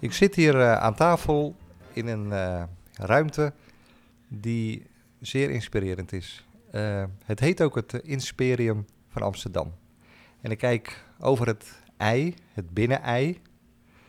[0.00, 1.56] Ik zit hier eh, aan tafel
[1.92, 3.52] in een eh, ruimte
[4.28, 4.86] die
[5.20, 6.46] zeer inspirerend is.
[6.70, 9.74] Eh, het heet ook het Insperium van Amsterdam.
[10.40, 13.40] En ik kijk over het ei, het binnenei.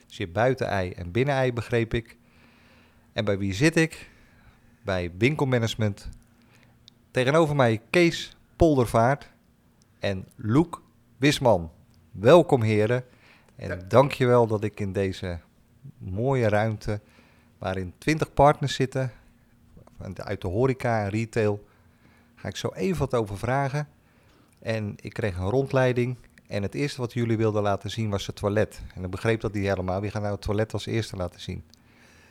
[0.08, 2.18] Dus je buitenei en binnenei begreep ik.
[3.14, 4.10] En bij wie zit ik?
[4.82, 6.10] Bij winkelmanagement.
[7.12, 9.30] Tegenover mij Kees Poldervaart
[10.00, 10.84] en Loek
[11.18, 11.72] Wisman.
[12.12, 13.04] Welkom heren.
[13.56, 13.76] En Ja.
[13.76, 15.40] dankjewel dat ik in deze
[15.98, 17.02] mooie ruimte,
[17.58, 19.12] waarin 20 partners zitten,
[20.16, 21.68] uit de horeca en retail,
[22.36, 23.88] ga ik zo even wat over vragen.
[24.60, 28.36] En ik kreeg een rondleiding en het eerste wat jullie wilden laten zien was het
[28.36, 28.82] toilet.
[28.96, 30.02] En ik begreep dat niet helemaal.
[30.02, 31.64] Wie gaat nou het toilet als eerste laten zien?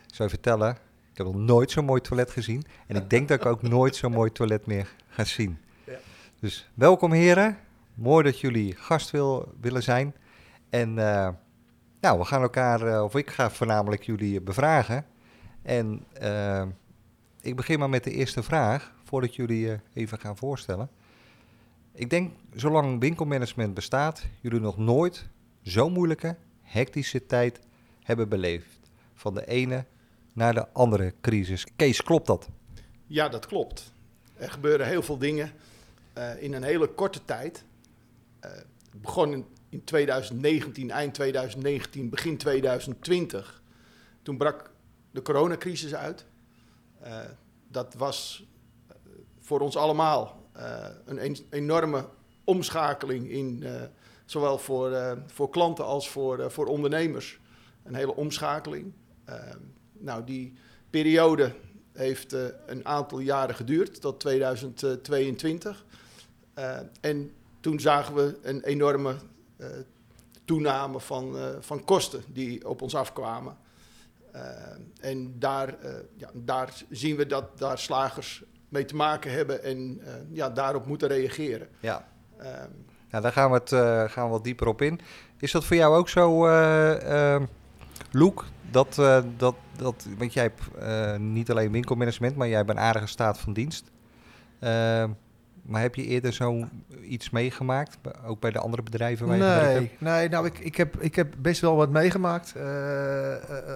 [0.08, 0.70] Ik zou je vertellen,
[1.10, 2.64] ik heb nog nooit zo'n mooi toilet gezien.
[2.86, 5.58] En ik denk dat ik ook nooit zo'n mooi toilet meer ga zien.
[5.84, 5.98] Ja.
[6.40, 7.58] Dus welkom heren.
[7.94, 10.14] Mooi dat jullie gast wil, willen zijn.
[10.70, 11.28] En eh,
[12.00, 15.06] nou, we gaan elkaar, eh, of ik ga voornamelijk jullie eh, bevragen.
[15.62, 16.66] En eh,
[17.40, 20.90] ik begin maar met de eerste vraag, voordat jullie eh, even gaan voorstellen.
[21.92, 25.28] Ik denk, zolang winkelmanagement bestaat, jullie nog nooit
[25.62, 27.60] zo'n moeilijke, hectische tijd
[28.02, 28.80] hebben beleefd.
[29.14, 29.84] Van de ene
[30.32, 31.66] naar de andere crisis.
[31.76, 32.48] Kees, klopt dat?
[33.06, 33.92] Ja, dat klopt.
[34.36, 35.52] Er gebeuren heel veel dingen
[36.38, 37.64] in een hele korte tijd.
[38.40, 38.66] Het
[39.00, 43.62] begon in, in 2019, eind 2019, begin 2020.
[44.22, 44.70] Toen brak
[45.10, 46.24] de coronacrisis uit.
[47.00, 47.18] Eh,
[47.68, 48.46] dat was
[48.88, 48.96] eh,
[49.38, 52.08] voor ons allemaal eh, een en- enorme
[52.44, 53.64] omschakeling in
[54.24, 57.40] zowel voor, voor klanten als voor, voor ondernemers.
[57.82, 58.92] Een hele omschakeling.
[59.92, 60.52] Nou, die
[60.90, 61.54] periode
[61.92, 62.32] heeft
[62.66, 65.84] een aantal jaren geduurd, tot 2022.
[66.60, 67.30] Eh, en
[67.60, 69.16] toen zagen we een enorme
[70.44, 73.56] toename van, eh, van kosten die op ons afkwamen.
[74.32, 74.42] Eh,
[75.00, 80.00] en daar, eh, ja, daar zien we dat daar slagers mee te maken hebben en
[80.04, 81.68] eh, ja, daarop moeten reageren.
[81.80, 82.08] Ja.
[82.36, 82.46] Eh,
[83.10, 85.00] Nou, daar gaan we, het, eh, gaan we wat dieper op in.
[85.38, 87.42] Is dat voor jou ook zo, eh eh,
[88.10, 88.44] Loek?
[88.70, 92.78] Dat, eh, dat, dat, want jij hebt eh, niet alleen winkelmanagement, maar jij hebt een
[92.78, 93.90] aardige staat van dienst.
[95.70, 96.68] Maar heb je eerder zo
[97.02, 100.76] iets meegemaakt, ook bij de andere bedrijven waar je gewerkt Nee, nee nou, ik, ik,
[100.76, 102.54] heb, ik heb best wel wat meegemaakt.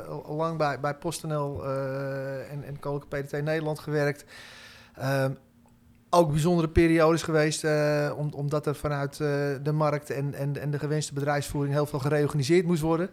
[0.08, 1.66] Al lang bij, bij PostNL
[2.50, 4.24] en, en Koninklijke PDT Nederland gewerkt.
[4.94, 5.32] Ehm,
[6.10, 7.64] ook bijzondere periodes geweest,
[8.16, 9.16] om, omdat er vanuit
[9.62, 13.10] de markt en, en, en de gewenste bedrijfsvoering heel veel gereorganiseerd moest worden.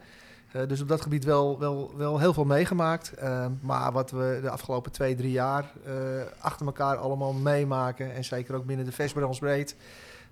[0.52, 3.14] Eh, dus op dat gebied wel, wel, wel heel veel meegemaakt.
[3.14, 5.94] Ehm, maar wat we de afgelopen twee, drie jaar eh,
[6.40, 9.76] achter elkaar allemaal meemaken, en zeker ook binnen de vestbrandsbreed,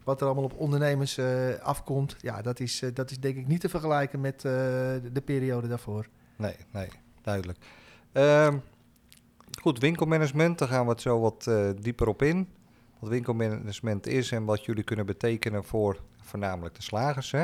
[0.03, 3.47] wat er allemaal op ondernemers eh, afkomt, ja, dat is, eh, dat is denk ik
[3.47, 6.07] niet te vergelijken met eh, de, de periode daarvoor.
[6.35, 6.87] Nee, nee,
[7.21, 7.57] duidelijk.
[8.11, 8.57] Ehm,
[9.61, 12.47] goed, winkelmanagement, daar gaan we het zo wat eh, dieper op in.
[12.99, 17.31] Wat winkelmanagement is en wat jullie kunnen betekenen voor voornamelijk de slagers.
[17.31, 17.43] Hè?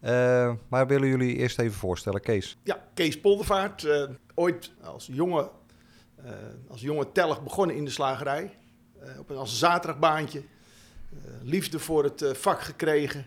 [0.00, 2.56] Eh, maar willen jullie eerst even voorstellen, Kees?
[2.62, 5.50] Ja, Kees Poldervaart, eh, ooit als jonge,
[6.16, 6.32] eh,
[6.68, 8.56] als jonge telg begonnen in de slagerij.
[9.18, 10.42] Op een, als zaterdagbaantje.
[11.42, 13.26] Liefde voor het vak gekregen.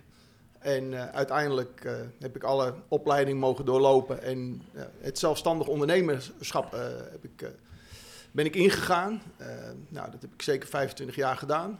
[0.59, 1.90] En uiteindelijk
[2.20, 4.22] heb ik alle opleiding mogen doorlopen.
[4.22, 4.62] En
[5.00, 6.72] het zelfstandig ondernemerschap
[7.12, 7.52] heb ik,
[8.32, 9.22] ben ik ingegaan.
[9.90, 11.79] Nou, dat heb ik zeker 25 jaar gedaan.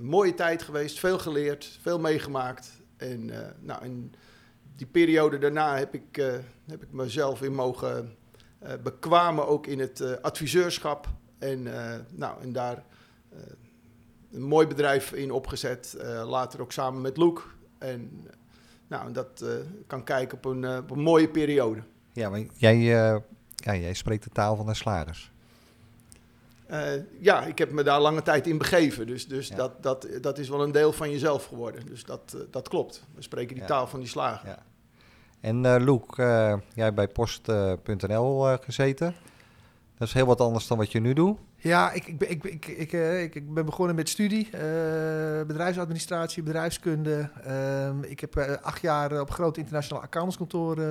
[0.00, 2.75] Mooie tijd geweest, veel geleerd, veel meegemaakt.
[2.96, 4.12] En, eh, nou, en
[4.76, 6.34] die periode daarna heb ik, eh,
[6.66, 8.16] heb ik mezelf in mogen
[8.58, 11.08] eh, bekwamen, ook in het adviseurschap.
[11.38, 11.62] En,
[12.12, 12.84] nou, en daar
[14.32, 15.96] een mooi bedrijf in opgezet.
[16.24, 17.54] later ook samen met Loek.
[17.78, 18.26] En
[18.86, 19.44] nou, dat
[19.86, 21.82] kan kijken op een, op mooie periode.
[22.12, 22.78] Ja, maar jij,
[23.56, 25.32] jij spreekt de taal van de slagers.
[26.66, 26.88] Eh,
[27.20, 29.06] ja, ik heb me daar lange tijd in begeven.
[29.06, 29.56] Dus, dus Ja.
[29.56, 31.86] dat, dat, dat is wel een deel van jezelf geworden.
[31.86, 33.04] Dus dat, eh, dat klopt.
[33.14, 33.68] We spreken die Ja.
[33.68, 34.48] taal van die slagen.
[34.48, 34.58] Ja.
[35.40, 39.14] En eh Loek, jij hebt bij post.nl gezeten.
[39.98, 41.38] Dat is heel wat anders dan wat je nu doet.
[41.66, 44.60] Ja, ik, ik, ik, eh, ik, ik ben begonnen met studie, eh,
[45.46, 47.30] bedrijfsadministratie, bedrijfskunde.
[47.44, 50.88] Ehm, ik heb eh, acht jaar op groot internationaal accountantskantoor eh,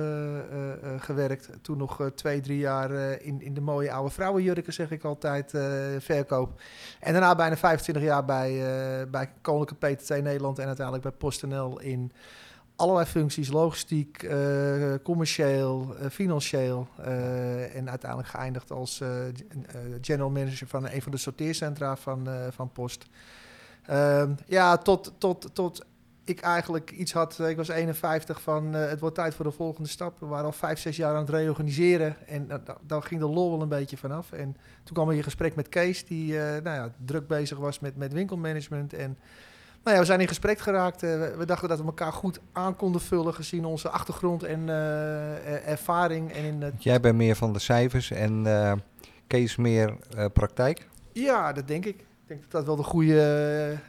[0.98, 1.50] gewerkt.
[1.62, 2.90] Toen nog twee, drie jaar
[3.20, 5.50] in, in de mooie oude vrouwenjurken, zeg ik altijd,
[5.98, 6.60] verkoop.
[7.00, 8.62] En daarna bijna 25 jaar bij,
[9.10, 12.12] bij Koninklijke PTT Nederland en uiteindelijk bij PostNL in
[12.76, 16.88] allerlei functies, logistiek, eh, commercieel, eh, financieel.
[16.96, 19.02] eh, en uiteindelijk geëindigd als
[20.00, 23.06] general manager van een van de sorteercentra van, van Post.
[23.86, 25.84] Ehm, ja, tot, tot, tot
[26.24, 27.38] ik eigenlijk iets had.
[27.38, 30.20] Ik was 51 van het wordt tijd voor de volgende stap.
[30.20, 32.16] We waren al vijf, zes jaar aan het reorganiseren.
[32.26, 34.32] En da- da- daar ging de lol wel een beetje vanaf.
[34.32, 37.96] En toen kwam er in gesprek met Kees, die nou ja, druk bezig was met,
[37.96, 38.92] met winkelmanagement.
[38.92, 39.18] En
[39.86, 41.02] nou ja, we zijn in gesprek geraakt.
[41.02, 45.68] Eh, we, dachten dat we elkaar goed aan konden vullen gezien onze achtergrond en eh,
[45.68, 46.32] ervaring.
[46.32, 48.72] En in het, Jij bent meer van de cijfers en eh,
[49.26, 49.96] Kees meer
[50.32, 50.88] praktijk.
[51.12, 52.05] ja, dat denk ik.
[52.26, 53.14] Ik denk dat dat wel de goede,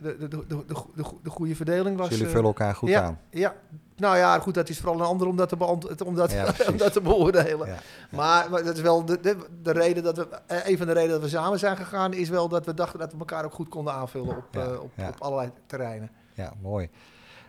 [0.01, 0.63] de, de, de, de,
[0.95, 2.10] de, de goede verdeling was.
[2.10, 2.39] Dus jullie eh.
[2.39, 3.19] vullen elkaar goed aan.
[3.30, 3.56] Ja,
[3.95, 6.34] nou ja, goed, dat is vooral een ander om dat te, beant- om dat,
[6.72, 7.68] om dat te beoordelen.
[8.12, 10.94] Maar, maar dat is wel de, de, de reden dat we, eh, een van de
[10.94, 13.54] redenen dat we samen zijn gegaan, is wel dat we dachten dat we elkaar ook
[13.54, 16.10] goed konden aanvullen op, eh, op, op allerlei terreinen.
[16.34, 16.89] Ja, mooi.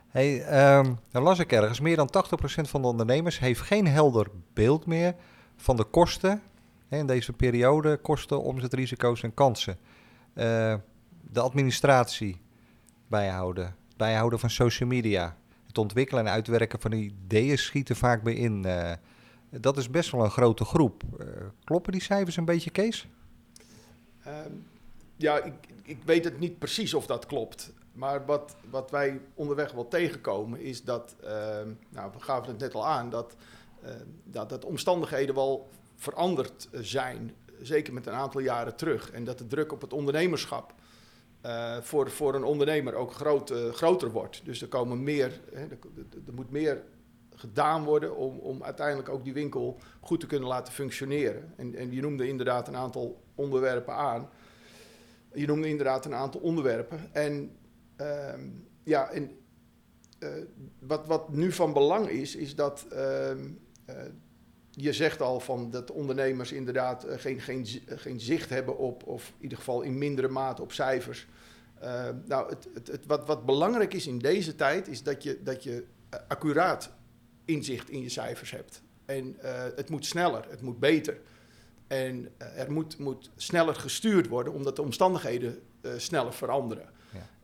[0.08, 4.26] Hey, ehm, dan las ik ergens, meer dan 80% van de ondernemers heeft geen helder
[4.52, 5.14] beeld meer
[5.56, 6.42] van de kosten
[6.88, 9.78] hè, in deze periode, kosten, omzetrisico's en kansen.
[10.38, 10.74] Eh,
[11.30, 12.40] de administratie
[13.06, 15.36] bijhouden, bijhouden van social media,
[15.66, 18.64] het ontwikkelen en uitwerken van ideeën schieten vaak bij in.
[18.64, 18.92] Eh,
[19.50, 21.02] dat is best wel een grote groep.
[21.18, 21.26] Eh,
[21.64, 23.08] kloppen die cijfers een beetje, Kees?
[24.24, 24.52] Ehm,
[25.16, 27.72] ja, ik, ik weet het niet precies of dat klopt.
[27.92, 32.74] Maar wat, wat wij onderweg wel tegenkomen is dat, ehm, nou, we gaven het net
[32.74, 33.36] al aan, dat,
[33.82, 37.34] ehm, dat, dat omstandigheden wel veranderd zijn.
[37.62, 39.10] Zeker met een aantal jaren terug.
[39.10, 40.74] En dat de druk op het ondernemerschap
[41.40, 44.44] eh, voor, voor een ondernemer ook groot, eh, groter wordt.
[44.44, 45.66] Dus er komen meer, hè,
[46.26, 46.82] er, moet meer
[47.34, 51.52] gedaan worden om, om uiteindelijk ook die winkel goed te kunnen laten functioneren.
[51.56, 54.28] En, en je noemde inderdaad een aantal onderwerpen aan.
[55.34, 57.08] Je noemde inderdaad een aantal onderwerpen.
[57.12, 57.56] En
[57.96, 58.40] ehm,
[58.82, 59.10] ja,
[60.18, 60.28] eh,
[60.78, 63.48] wat, wat nu van belang is, is dat ehm,
[63.84, 63.96] eh,
[64.80, 69.06] je zegt al van dat ondernemers inderdaad eh, geen, geen, eh, geen zicht hebben op,
[69.06, 71.26] of in ieder geval in mindere mate op cijfers.
[71.80, 75.42] Eh, nou, het, het, het, wat, wat belangrijk is in deze tijd, is dat je,
[75.42, 75.84] dat je
[76.28, 76.90] accuraat
[77.44, 78.82] inzicht in je cijfers hebt.
[79.04, 79.36] En
[79.76, 81.20] het moet sneller, het moet beter.
[81.86, 85.62] En er moet, moet sneller gestuurd worden, omdat de omstandigheden
[85.96, 86.88] sneller veranderen.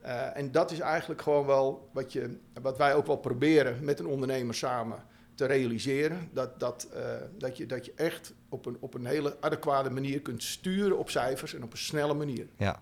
[0.02, 0.32] Ja.
[0.32, 4.06] En dat is eigenlijk gewoon wel wat, je, wat wij ook wel proberen met een
[4.06, 5.04] ondernemer samen
[5.34, 6.28] te realiseren.
[6.32, 7.02] Dat, dat, eh,
[7.38, 11.10] dat, je, dat je echt op een, op een hele adequate manier kunt sturen op
[11.10, 12.46] cijfers en op een snelle manier.
[12.56, 12.80] Ja.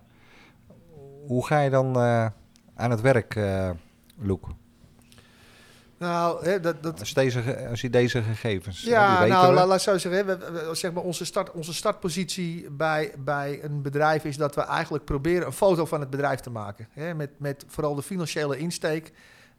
[1.27, 2.27] Hoe ga je dan eh,
[2.75, 3.69] aan het werk, eh
[4.17, 4.47] Loek?
[5.97, 8.81] Nou, hè, dat, dat, Als, deze, als je deze gegevens...
[8.81, 10.25] Ja, nou, laat ik zo zeggen.
[10.25, 14.61] we- we- zeg maar onze, start, onze startpositie bij, bij een bedrijf is dat we
[14.61, 16.87] eigenlijk proberen een foto van het bedrijf te maken.
[16.91, 19.11] Hè, met, met vooral de financiële insteek.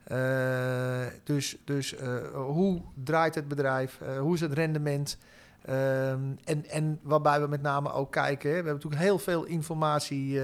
[0.05, 4.01] Eh, dus dus eh, hoe draait het bedrijf?
[4.01, 5.19] Eh, hoe is het rendement?
[5.65, 8.49] Ehm, en, en waarbij we met name ook kijken.
[8.49, 10.41] We hebben natuurlijk heel veel informatie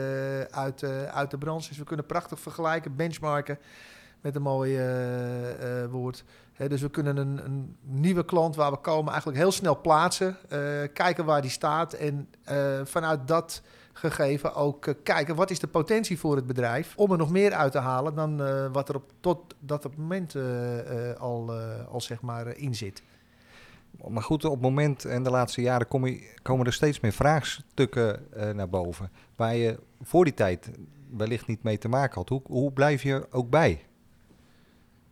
[0.50, 1.68] uit, uit de branche.
[1.68, 3.58] Dus we kunnen prachtig vergelijken, benchmarken.
[4.20, 4.80] Met een mooi
[5.90, 6.24] woord.
[6.52, 10.36] Hè, dus we kunnen een, een nieuwe klant waar we komen eigenlijk heel snel plaatsen.
[10.92, 11.92] kijken waar die staat.
[11.92, 12.28] En
[12.84, 13.62] vanuit dat
[14.00, 16.92] gegeven ook eh, kijken wat is de potentie voor het bedrijf.
[16.96, 19.96] Om er nog meer uit te halen dan eh, wat er op, tot dat op
[19.96, 21.52] moment eh, al,
[21.90, 23.02] al zeg maar in zit.
[24.08, 28.26] Maar goed, op het moment en de laatste jaren kom komen er steeds meer vraagstukken
[28.54, 29.10] naar boven.
[29.36, 30.70] Waar je voor die tijd
[31.16, 32.28] wellicht niet mee te maken had.
[32.28, 33.84] Hoe, hoe blijf je ook bij?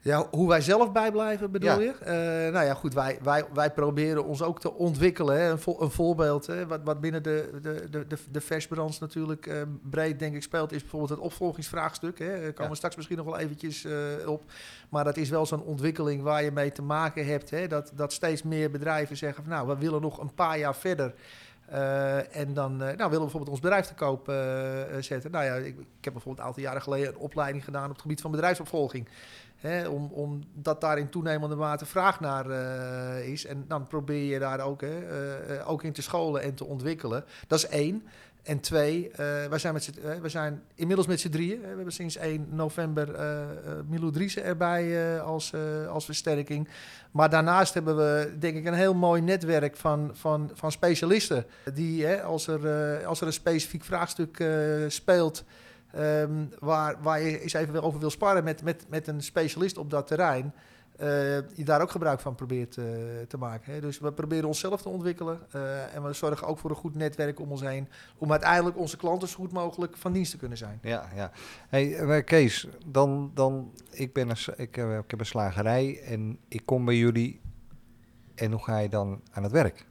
[0.01, 1.79] Ja, hoe wij zelf bijblijven bedoel Ja.
[1.81, 1.93] je?
[2.05, 5.41] Eh, nou ja, goed, wij, wij, wij proberen ons ook te ontwikkelen.
[5.41, 5.51] Hè.
[5.51, 9.47] Een, vo- een voorbeeld, hè, wat, wat binnen de, de, de, de, de versbranche natuurlijk
[9.47, 12.19] eh, breed denk ik speelt, is bijvoorbeeld het opvolgingsvraagstuk.
[12.19, 12.27] Hè.
[12.27, 12.69] Daar komen Ja.
[12.69, 13.93] we straks misschien nog wel eventjes eh,
[14.27, 14.43] op.
[14.89, 17.51] Maar dat is wel zo'n ontwikkeling waar je mee te maken hebt.
[17.51, 17.67] Hè.
[17.67, 21.15] Dat, dat steeds meer bedrijven zeggen van nou, we willen nog een paar jaar verder.
[22.31, 24.33] En dan nou, willen we bijvoorbeeld ons bedrijf te koop
[25.01, 25.31] zetten.
[25.31, 28.01] Nou ja, ik, ik heb bijvoorbeeld een aantal jaren geleden een opleiding gedaan op het
[28.01, 29.09] gebied van bedrijfsopvolging.
[29.59, 33.47] Hè, om, omdat daar in toenemende mate vraag naar eh, is.
[33.47, 36.65] En dan probeer je daar ook, hè, eh, eh, ook in te scholen en te
[36.65, 37.25] ontwikkelen.
[37.47, 38.03] Dat is één.
[38.43, 39.93] En twee, eh, wij, zijn met
[40.25, 41.61] zijn inmiddels met z'n drieën.
[41.61, 43.09] We hebben sinds 1 november
[43.89, 45.53] Milou Driessen erbij als,
[45.89, 46.69] als versterking.
[47.11, 51.45] Maar daarnaast hebben we denk ik een heel mooi netwerk van, van, van specialisten.
[51.75, 54.45] Die hè, als, er, als er een specifiek vraagstuk
[54.89, 55.45] speelt...
[55.99, 59.91] ehm, waar, waar je eens even over wil sparren met, met, met een specialist op
[59.91, 60.53] dat terrein...
[60.97, 62.85] eh, je daar ook gebruik van probeert eh,
[63.29, 63.73] te maken.
[63.73, 63.81] Hè.
[63.81, 65.41] Dus we proberen onszelf te ontwikkelen.
[65.51, 67.89] eh, en we zorgen ook voor een goed netwerk om ons heen.
[68.19, 70.79] Om uiteindelijk onze klanten zo goed mogelijk van dienst te kunnen zijn.
[70.83, 71.31] Ja, ja.
[71.69, 76.85] Hey, Kees, dan, dan, ik, ben een, ik, ik heb een slagerij en ik kom
[76.85, 77.41] bij jullie.
[78.35, 79.87] En hoe ga je dan aan het werk?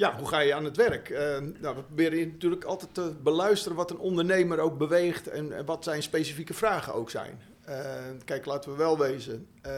[0.00, 1.10] Ja, hoe ga je aan het werk?
[1.10, 5.84] Eh, nou, we proberen natuurlijk altijd te beluisteren wat een ondernemer ook beweegt en, wat
[5.84, 7.40] zijn specifieke vragen ook zijn.
[7.64, 9.46] Eh, kijk, laten we wel wezen.
[9.62, 9.72] eh,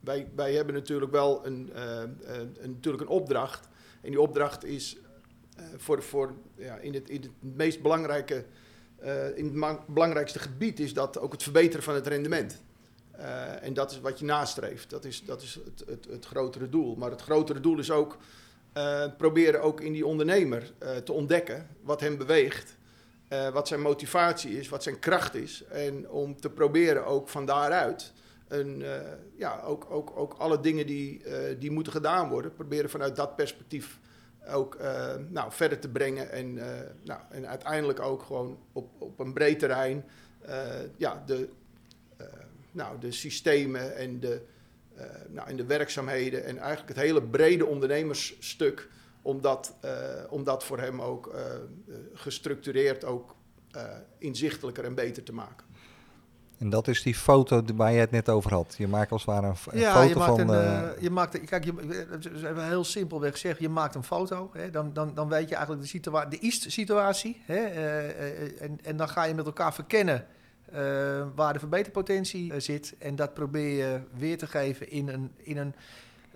[0.00, 3.68] wij, wij hebben natuurlijk wel een, een, natuurlijk een opdracht.
[4.02, 4.96] En die opdracht is
[5.76, 8.44] voor, voor, ja, in, het, in het meest belangrijke,
[9.34, 12.62] in het belangrijkste gebied is dat ook het verbeteren van het rendement.
[13.60, 14.90] En dat is wat je nastreeft.
[14.90, 16.96] Dat is, dat is het, het, het grotere doel.
[16.96, 18.16] Maar het grotere doel is ook
[18.76, 22.76] eh, proberen ook in die ondernemer eh, te ontdekken wat hem beweegt,
[23.28, 25.64] eh, wat zijn motivatie is, wat zijn kracht is.
[25.64, 28.12] En om te proberen ook van daaruit,
[28.48, 28.84] een,
[29.36, 31.22] ja, ook, ook, ook alle dingen die,
[31.58, 33.98] die moeten gedaan worden, proberen vanuit dat perspectief
[34.48, 34.78] ook
[35.28, 36.30] nou, verder te brengen.
[36.30, 36.54] En,
[37.04, 40.04] nou, uiteindelijk ook gewoon op, op een breed terrein
[40.96, 41.48] ja, de,
[42.70, 44.40] nou, de systemen en de,
[45.28, 48.88] nou, en de werkzaamheden en eigenlijk het hele brede ondernemersstuk,
[49.22, 49.90] om dat, eh,
[50.30, 51.60] om dat voor hem ook eh, eh,
[52.14, 53.34] gestructureerd ook
[53.70, 53.82] eh,
[54.18, 55.66] inzichtelijker en beter te maken.
[56.58, 58.74] En dat is die foto die- waar je het net over had.
[58.78, 60.40] Je maakt als het ware een, een Ja, foto je maakt van...
[60.40, 61.72] een, eh, eh, je maakt, kijk, je,
[62.34, 64.50] even heel simpelweg gezegd, je maakt een foto.
[64.52, 67.42] Hè, dan, dan, dan weet je eigenlijk de, situa de is-situatie.
[67.44, 70.26] Hè, eh, eh, en, en dan ga je met elkaar verkennen
[70.72, 72.94] eh, waar de verbeterpotentie eh, zit.
[72.98, 75.32] En dat probeer je weer te geven in een...
[75.36, 75.74] In een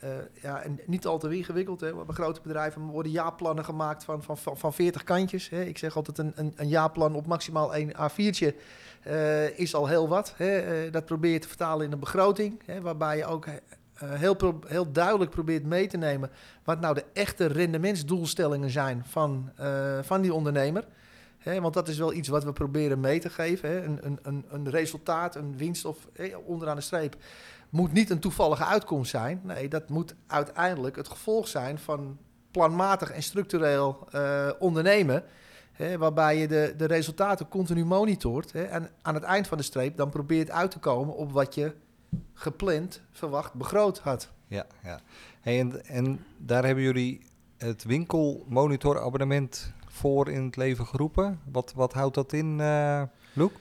[0.01, 0.09] eh,
[0.43, 1.81] ja, en niet al te ingewikkeld.
[1.81, 1.95] Hè.
[1.95, 5.49] Bij grote bedrijven worden jaarplannen gemaakt van, van, van, van 40 kantjes.
[5.49, 5.63] Hè.
[5.63, 8.55] Ik zeg altijd een, een, een jaarplan op maximaal één A4'tje
[9.03, 10.35] eh, is al heel wat.
[10.37, 10.91] Hè.
[10.91, 12.63] Dat probeer je te vertalen in een begroting.
[12.65, 13.47] Hè, waarbij je ook
[14.05, 16.31] heel, heel duidelijk probeert mee te nemen...
[16.65, 19.51] wat nou de echte rendementsdoelstellingen zijn van,
[20.03, 20.85] van die ondernemer.
[21.45, 23.85] Want dat is wel iets wat we proberen mee te geven.
[23.85, 26.09] Een, een, een, resultaat, een winst of
[26.45, 27.17] onderaan de streep...
[27.71, 29.41] moet niet een toevallige uitkomst zijn.
[29.45, 32.19] Nee, dat moet uiteindelijk het gevolg zijn van
[32.51, 35.25] planmatig en structureel eh, ondernemen...
[35.99, 38.53] Waarbij je de, de resultaten continu monitort.
[38.53, 41.73] En aan het eind van de streep dan probeert uit te komen op wat je
[42.35, 44.31] gepland, verwacht, begroot had.
[44.47, 45.01] Ja, ja.
[45.43, 47.21] En, en daar hebben jullie
[47.57, 51.41] het winkelmonitorabonnement voor in het leven geroepen.
[51.53, 53.53] Wat, wat houdt dat in, eh Loek?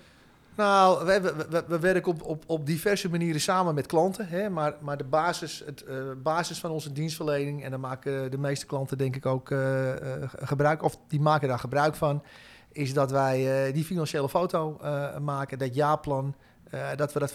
[0.56, 4.28] Nou, we, we, we, we werken op, op, op diverse manieren samen met klanten.
[4.28, 8.38] Hè, maar, maar de basis, het, eh, basis van onze dienstverlening, en daar maken de
[8.38, 9.94] meeste klanten denk ik ook eh,
[10.30, 12.24] gebruik, of die maken daar gebruik van,
[12.72, 14.80] is dat wij die financiële foto
[15.22, 16.36] maken, dat jaarplan,
[16.96, 17.32] dat we dat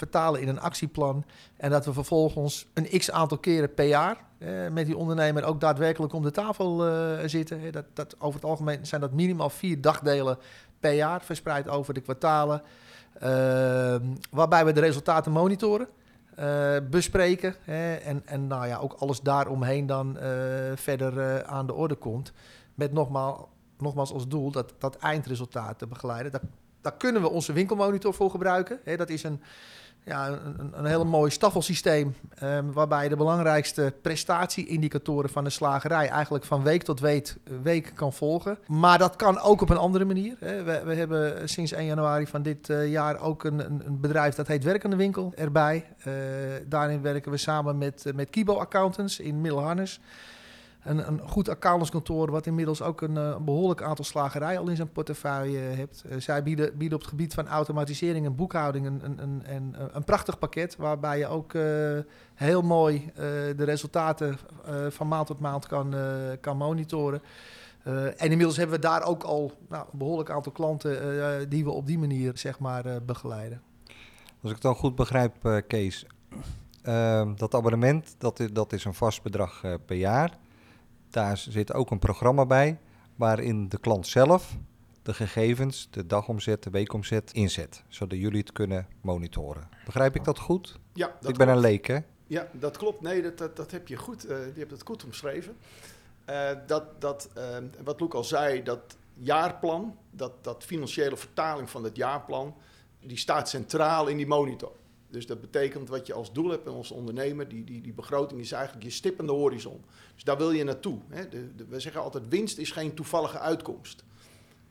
[0.00, 1.24] vertalen in een actieplan
[1.56, 5.60] en dat we vervolgens een x aantal keren per jaar eh, met die ondernemer ook
[5.60, 7.72] daadwerkelijk om de tafel eh, zitten.
[7.72, 10.38] Dat, dat, over het algemeen zijn dat minimaal vier dagdelen
[10.78, 12.62] per jaar, verspreid over de kwartalen.
[13.18, 15.88] Ehm, waarbij we de resultaten monitoren,
[16.34, 17.54] eh, bespreken
[18.04, 20.16] en, en nou ja, ook alles daaromheen dan
[20.74, 22.32] verder aan de orde komt.
[22.74, 23.38] Met nogmaals,
[23.78, 26.32] nogmaals als doel dat, dat eindresultaat te begeleiden.
[26.32, 26.42] Daar,
[26.80, 28.80] daar kunnen we onze winkelmonitor voor gebruiken.
[28.96, 29.42] Dat is een,
[30.04, 36.44] ja, een, een, hele mooi staffelsysteem ehm, waarbij de belangrijkste prestatieindicatoren van de slagerij eigenlijk
[36.44, 38.58] van week tot week, week kan volgen.
[38.66, 40.36] Maar dat kan ook op een andere manier.
[40.38, 40.62] Hè.
[40.62, 44.46] We, we hebben sinds 1 januari van dit eh, jaar ook een, een, bedrijf dat
[44.46, 45.86] heet Werkende Winkel erbij.
[45.98, 46.12] Eh,
[46.66, 50.00] daarin werken we samen met, met Kibo Accountants in Middelharnis.
[50.84, 54.92] Een, een goed accountantskantoor wat inmiddels ook een, eh, behoorlijk aantal slagerijen al in zijn
[54.92, 56.04] portefeuille heeft.
[56.08, 60.04] Eh, zij bieden, bieden op het gebied van automatisering en boekhouding een, een, een, een,
[60.04, 61.62] prachtig pakket waarbij je ook eh,
[62.34, 63.22] heel mooi eh,
[63.56, 66.00] de resultaten eh, van maand tot maand kan, eh,
[66.40, 67.22] kan monitoren.
[67.82, 71.64] Eh, en inmiddels hebben we daar ook al nou, een behoorlijk aantal klanten eh, die
[71.64, 73.62] we op die manier zeg maar, eh, begeleiden.
[74.42, 76.06] Als ik het dan goed begrijp, eh, Kees,
[77.36, 80.38] dat abonnement dat is, dat is een vast bedrag eh, per jaar.
[81.10, 82.78] Daar zit ook een programma bij
[83.16, 84.56] waarin de klant zelf
[85.02, 89.68] de gegevens, de dagomzet, de weekomzet inzet, zodat jullie het kunnen monitoren.
[89.84, 90.78] Begrijp ik dat goed?
[90.92, 91.98] Ja, dat ik ben een leek, hè?
[92.26, 93.00] Ja, dat klopt.
[93.00, 94.24] Nee, dat, dat, dat heb je goed.
[94.24, 95.56] eh, je hebt het goed omschreven.
[96.24, 97.42] Eh, dat, dat, eh,
[97.84, 102.54] wat Loek al zei, dat jaarplan, dat, dat financiële vertaling van dat jaarplan,
[103.00, 104.72] die staat centraal in die monitor.
[105.10, 108.52] Dus dat betekent wat je als doel hebt als ondernemer, die, die, die begroting is
[108.52, 109.84] eigenlijk je stip aan de horizon.
[110.14, 110.98] Dus daar wil je naartoe.
[111.08, 111.24] Hè.
[111.68, 114.04] We zeggen altijd, winst is geen toevallige uitkomst.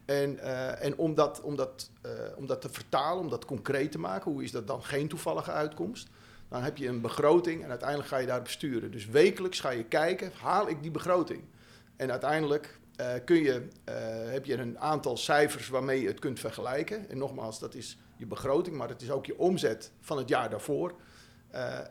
[0.05, 3.91] En, uh, en om, dat, om, dat, uh, om dat te vertalen, om dat concreet
[3.91, 6.10] te maken, hoe is dat dan geen toevallige uitkomst?
[6.48, 8.91] Dan heb je een begroting en uiteindelijk ga je daar besturen.
[8.91, 11.43] Dus wekelijks ga je kijken, haal ik die begroting?
[11.96, 13.67] En uiteindelijk uh, kun je,
[14.29, 17.10] heb je een aantal cijfers waarmee je het kunt vergelijken.
[17.10, 20.49] En nogmaals, dat is je begroting, maar het is ook je omzet van het jaar
[20.49, 20.95] daarvoor.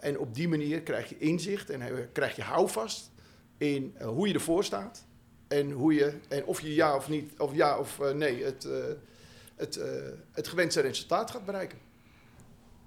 [0.01, 3.11] en op die manier krijg je inzicht en krijg je houvast
[3.57, 5.05] in hoe je ervoor staat
[5.49, 8.69] en, hoe je, en of je ja of niet, of ja of uh, nee, het,
[9.57, 9.81] het,
[10.33, 11.79] het gewenste resultaat gaat bereiken.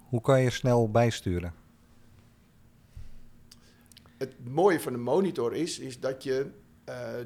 [0.08, 1.54] Hoe kan je snel bijsturen?
[4.18, 6.50] Het mooie van de monitor is, is dat je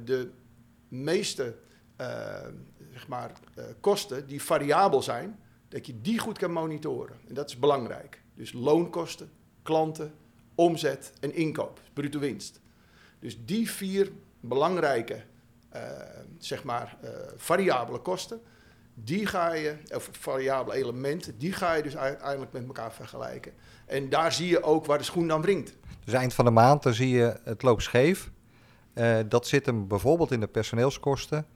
[0.05, 0.31] de
[0.89, 1.57] meeste
[2.93, 3.33] zeg maar,
[3.81, 5.39] kosten die variabel zijn,
[5.77, 7.17] dat je die goed kan monitoren.
[7.29, 8.23] En dat is belangrijk.
[8.35, 9.31] Dus loonkosten,
[9.63, 10.15] klanten,
[10.55, 12.61] omzet en inkoop, bruto winst.
[13.19, 15.23] Dus die vier belangrijke
[15.75, 15.83] uh,
[16.39, 18.41] zeg maar, uh, variabele kosten,
[18.95, 23.53] die ga je, of variabele elementen, die ga je dus uiteindelijk met elkaar vergelijken.
[23.87, 25.77] En daar zie je ook waar de schoen dan wringt.
[26.05, 28.31] Dus eind van de maand, dan zie je het loopt scheef.
[28.95, 31.47] Uh, dat zit hem bijvoorbeeld in de personeelskosten.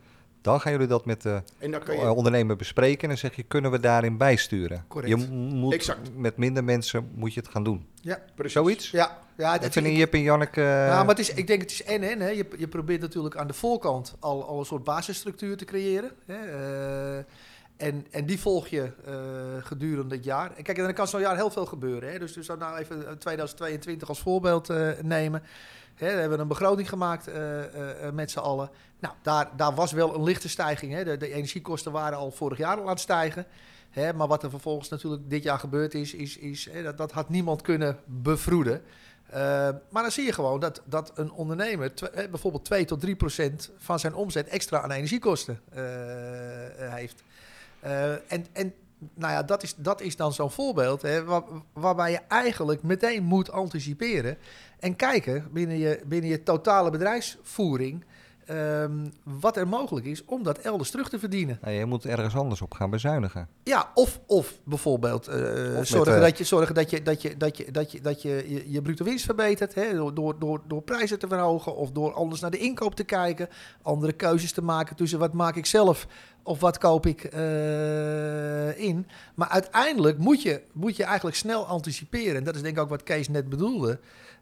[0.42, 2.12] Dan gaan jullie dat met de je...
[2.12, 4.85] ondernemer bespreken en dan zeg je, kunnen we daarin bijsturen?
[4.88, 5.20] Correct.
[5.20, 6.16] Je moet exact.
[6.16, 7.87] met minder mensen moet je het gaan doen.
[8.00, 8.52] Ja, precies.
[8.52, 8.90] Zoiets?
[8.90, 10.61] Ja, ja dat vinden Jip en Janneke...
[10.61, 12.20] Ja, maar het is, ik denk het is en en.
[12.20, 12.28] Hè.
[12.28, 16.11] Je, je probeert natuurlijk aan de voorkant al, al een soort basisstructuur te creëren.
[16.26, 16.47] Hè.
[17.16, 17.25] Uh,
[17.76, 19.14] en, en die volg je uh,
[19.64, 20.56] gedurende het jaar.
[20.56, 22.12] En kijk, en dan kan zo'n jaar heel veel gebeuren.
[22.12, 22.18] Hè.
[22.18, 25.42] Dus, dus nou even 2022 als voorbeeld uh, nemen.
[26.00, 28.71] Hè, we hebben een begroting gemaakt uh, uh, met z'n allen.
[29.00, 30.92] Nou, daar, daar was wel een lichte stijging.
[30.92, 31.04] Hè.
[31.04, 33.47] De, de energiekosten waren al vorig jaar al aan het stijgen.
[33.90, 37.12] Hè, maar wat er vervolgens natuurlijk dit jaar gebeurd is, is, is hè, dat, dat
[37.12, 38.83] had niemand kunnen bevroeden.
[39.90, 41.92] Maar dan zie je gewoon dat, dat een ondernemer
[42.30, 45.61] bijvoorbeeld 2 tot 3 procent van zijn omzet extra aan energiekosten
[46.76, 47.23] heeft.
[48.28, 48.75] en, en
[49.15, 53.23] nou ja, dat is, dat is dan zo'n voorbeeld hè, waar, waarbij je eigenlijk meteen
[53.23, 54.39] moet anticiperen
[54.80, 58.04] en kijken binnen je, binnen je totale bedrijfsvoering
[58.50, 61.58] um, wat er mogelijk is om dat elders terug te verdienen.
[61.62, 63.49] Nou, je moet ergens anders op gaan bezuinigen.
[63.64, 65.34] Ja, of, of bijvoorbeeld uh,
[65.78, 68.00] of zorgen, met, uh, dat je, zorgen dat je, dat je, dat je, dat je,
[68.00, 69.75] dat je, je, je bruto winst verbetert.
[69.75, 73.04] Hè, door, door, door, door prijzen te verhogen of door anders naar de inkoop te
[73.04, 73.49] kijken.
[73.82, 76.06] Andere keuzes te maken tussen wat maak ik zelf
[76.43, 79.06] of wat koop ik uh, in.
[79.34, 82.36] Maar uiteindelijk moet je, moet je eigenlijk snel anticiperen.
[82.36, 83.99] En dat is denk ik ook wat Kees net bedoelde.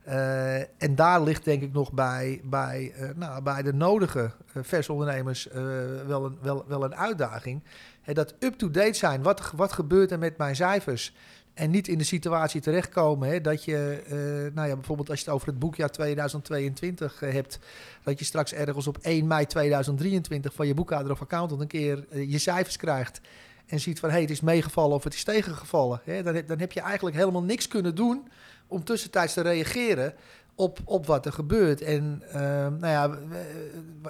[0.09, 4.21] Uh, en daar ligt denk ik nog bij, bij, uh, nou, bij de nodige
[4.55, 5.49] uh, versondernemers
[6.07, 7.63] wel, een, wel, wel een uitdaging.
[8.03, 11.15] Hè, dat up-to-date zijn, wat, wat gebeurt er met mijn cijfers?
[11.55, 14.03] En niet in de situatie terechtkomen hè, dat je,
[14.55, 17.59] nou ja, bijvoorbeeld als je het over het boekjaar 2022 hebt,
[18.03, 22.07] dat je straks ergens op 1 mei 2023 van je boekhouder of accountant een keer
[22.11, 23.21] je cijfers krijgt
[23.67, 26.01] en ziet van hé, hey, het is meegevallen of het is tegengevallen.
[26.05, 28.29] Hè, dan, dan heb je eigenlijk helemaal niks kunnen doen
[28.69, 30.15] om tussentijds te reageren
[30.59, 31.81] op, op wat er gebeurt.
[31.81, 32.33] En uh,
[32.67, 33.19] nou ja,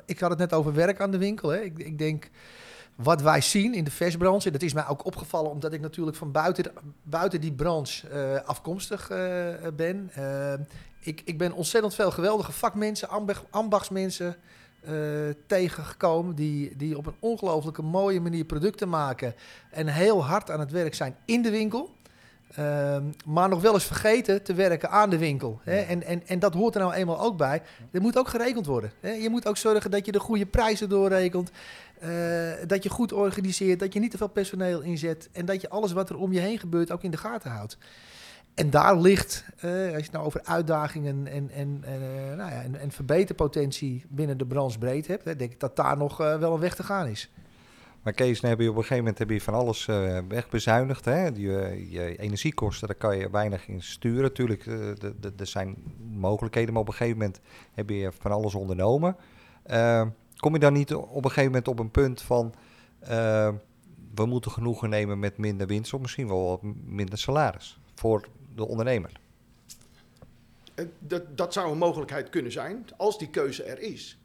[0.06, 1.48] ik had het net over werk aan de winkel.
[1.48, 1.58] Hè.
[1.58, 2.30] Ik, ik denk,
[2.94, 6.32] wat wij zien in de versbranche, dat is mij ook opgevallen omdat ik natuurlijk van
[6.32, 9.18] buiten, buiten die branche uh, afkomstig uh,
[9.76, 10.10] ben.
[11.00, 14.36] ik, ik ben ontzettend veel geweldige vakmensen, ambach, ambachtsmensen
[15.46, 19.34] tegengekomen die, die op een ongelooflijke mooie manier producten maken
[19.70, 21.96] en heel hard aan het werk zijn in de winkel.
[22.58, 25.60] Uh, maar nog wel eens vergeten te werken aan de winkel.
[25.62, 25.78] Hè?
[25.78, 27.62] En, en, en dat hoort er nou eenmaal ook bij.
[27.90, 28.92] Er moet ook gerekend worden.
[29.00, 29.10] Hè?
[29.10, 31.50] Je moet ook zorgen dat je de goede prijzen doorrekent.
[32.02, 32.08] Uh,
[32.66, 33.80] dat je goed organiseert.
[33.80, 35.28] Dat je niet te veel personeel inzet.
[35.32, 37.78] En dat je alles wat er om je heen gebeurt ook in de gaten houdt.
[38.54, 42.62] En daar ligt, uh, als je het nou over uitdagingen en, en, uh, nou ja,
[42.62, 46.54] en, en verbeterpotentie binnen de branche breed hebt, hè, denk ik dat daar nog wel
[46.54, 47.30] een weg te gaan is.
[48.02, 51.04] Maar Kees, dan je op een gegeven moment heb je van alles uh, wegbezuinigd.
[51.04, 51.26] Hè?
[51.26, 54.22] Je, je, energiekosten, daar kan je weinig in sturen.
[54.22, 54.88] Natuurlijk, uh,
[55.38, 55.76] er zijn
[56.12, 57.40] mogelijkheden, maar op een gegeven moment
[57.72, 59.16] heb je van alles ondernomen.
[60.36, 62.54] Kom je dan niet op een gegeven moment op een punt van...
[64.14, 68.66] we moeten genoegen nemen met minder winst of misschien wel wat minder salaris voor de
[68.66, 69.20] ondernemer?
[70.98, 74.17] Dat, dat zou een mogelijkheid kunnen zijn, als die keuze er is.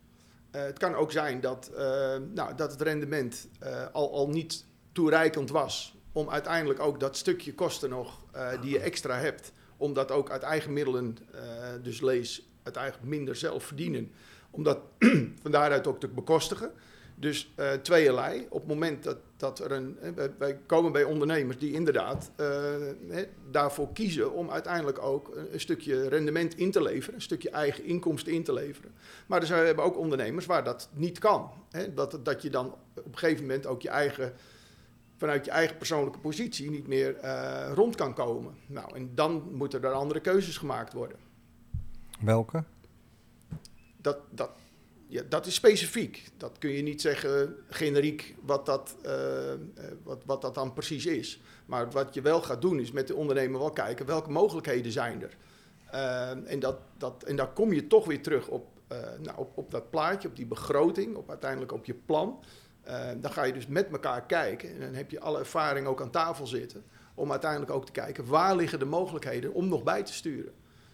[0.55, 1.77] Uh, het kan ook zijn dat, uh,
[2.33, 7.53] nou, dat het rendement uh, al, al niet toereikend was om uiteindelijk ook dat stukje
[7.53, 8.25] kosten nog
[8.61, 11.17] die je extra hebt, om dat ook uit eigen middelen,
[11.81, 14.11] dus lees het eigenlijk minder zelf verdienen,
[14.51, 14.79] om dat
[15.41, 16.71] van daaruit ook te bekostigen.
[17.15, 18.45] Dus uh, tweeërlei.
[18.49, 19.97] Op het moment dat, dat er een.
[20.37, 22.47] wij komen bij ondernemers die inderdaad uh,
[23.07, 27.49] hè, daarvoor kiezen om uiteindelijk ook een, een, stukje rendement in te leveren, een stukje
[27.49, 28.91] eigen inkomsten in te leveren.
[29.27, 31.51] Maar er zijn, we hebben ook ondernemers waar dat niet kan.
[31.69, 34.33] Hè, dat, dat je dan op een gegeven moment ook je eigen
[35.17, 38.55] vanuit je eigen persoonlijke positie niet meer uh, rond kan komen.
[38.65, 41.17] Nou, en dan moeten er andere keuzes gemaakt worden.
[42.19, 42.63] Welke?
[43.97, 44.49] Dat, dat,
[45.13, 46.23] ja, dat is specifiek.
[46.37, 49.11] Dat kun je niet zeggen generiek wat dat, uh,
[50.03, 51.41] wat, wat dat dan precies is.
[51.65, 55.21] Maar wat je wel gaat doen is met de ondernemer wel kijken welke mogelijkheden zijn
[55.21, 55.37] er.
[55.93, 58.67] Uh, en, dat, dat, en daar kom je toch weer terug op,
[59.19, 62.43] nou, op, op dat plaatje, op die begroting, op uiteindelijk op je plan.
[63.17, 66.11] Dan ga je dus met elkaar kijken en dan heb je alle ervaring ook aan
[66.11, 66.83] tafel zitten.
[67.15, 70.53] Om uiteindelijk ook te kijken waar liggen de mogelijkheden om nog bij te sturen.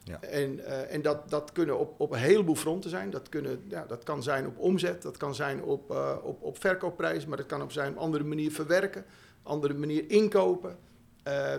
[0.10, 0.22] Ja.
[0.22, 3.10] En, uh, en dat, dat kunnen op, op een heleboel fronten zijn.
[3.10, 6.60] Dat, kunnen, ja, dat kan zijn op omzet, dat kan zijn op, uh, op, op
[6.60, 9.06] verkoopprijs, maar dat kan ook zijn op andere manier verwerken,
[9.43, 10.78] andere manier inkopen.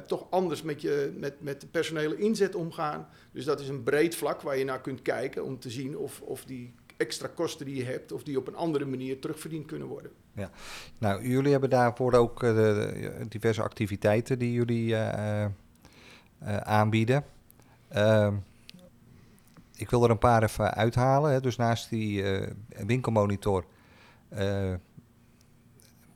[0.06, 3.08] toch anders met, je, met, met de personele inzet omgaan.
[3.32, 6.20] Dus dat is een breed vlak waar je naar kunt kijken om te zien of,
[6.20, 9.88] of die extra kosten die je hebt, of die op een andere manier terugverdiend kunnen
[9.88, 10.10] worden.
[10.34, 10.50] Ja,
[10.98, 12.40] nou, jullie hebben daarvoor ook
[13.28, 14.96] diverse activiteiten die jullie
[16.64, 17.24] aanbieden.
[17.90, 18.34] Ehm,
[19.76, 21.32] ik wil er een paar even uithalen.
[21.32, 21.40] Hè.
[21.40, 22.24] Dus naast die
[22.86, 23.64] winkelmonitor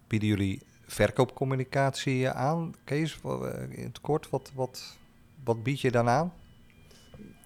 [0.06, 2.74] bieden jullie verkoopcommunicatie aan.
[2.84, 3.18] Kees,
[3.70, 4.96] in het kort, wat, wat,
[5.44, 6.32] wat bied je dan aan?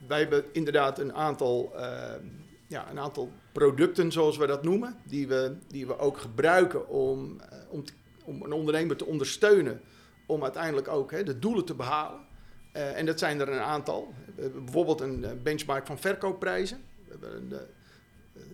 [0.08, 2.24] Wij hebben inderdaad een aantal ehm,
[2.68, 7.40] ja, een aantal producten, zoals we dat noemen, die we, die we ook gebruiken om,
[8.24, 9.80] om een ondernemer te ondersteunen
[10.26, 12.20] om uiteindelijk ook hè, de doelen te behalen.
[12.76, 14.14] Uh, en dat zijn er een aantal.
[14.36, 16.82] Hebben bijvoorbeeld een benchmark van verkoopprijzen.
[17.04, 17.58] We hebben een,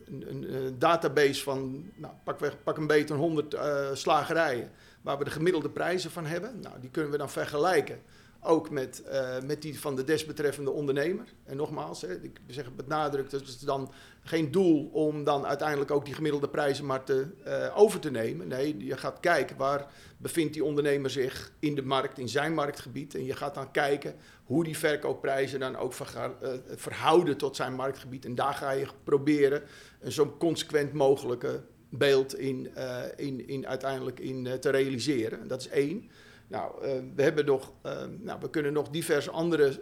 [0.07, 4.71] een, een, een database van, nou, pak, weg, pak een beter 100 uh, slagerijen,
[5.03, 6.61] waar we de gemiddelde prijzen van hebben.
[6.61, 8.03] Nou, die kunnen we dan vergelijken
[8.45, 11.25] ook met, uh, met die van de desbetreffende ondernemer.
[11.45, 15.91] En nogmaals, hè, ik zeg het benadrukt, dat is dan geen doel om dan uiteindelijk
[15.91, 18.49] ook die gemiddelde prijzen maar te, uh, over te nemen.
[18.49, 23.15] Nee, je gaat kijken waar bevindt die ondernemer zich in de markt, in zijn marktgebied.
[23.15, 26.25] En je gaat dan kijken hoe die verkoopprijzen dan ook uh,
[26.67, 28.25] verhouden tot zijn marktgebied.
[28.25, 29.63] En daar ga je proberen
[30.01, 32.71] een zo consequent mogelijke beeld in,
[33.17, 35.49] in, in uiteindelijk in te realiseren.
[35.49, 36.11] Dat is één.
[36.55, 39.81] Nou, uh, we hebben nog, uh, nou, we kunnen nog diverse andere,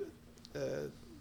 [0.57, 0.63] uh,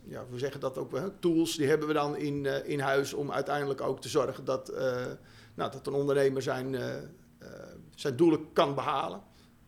[0.03, 3.81] ja, we zeggen dat ook tools, die hebben we dan in, in huis om uiteindelijk
[3.81, 4.71] ook te zorgen dat,
[5.53, 6.75] nou, dat een ondernemer zijn,
[7.95, 9.21] zijn doelen kan behalen.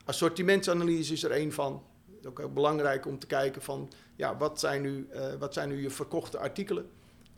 [0.05, 1.83] Assortimentsanalyse is er één van.
[2.27, 5.07] Ook heel belangrijk om te kijken van, ja, wat zijn nu,
[5.39, 6.89] wat zijn nu je verkochte artikelen?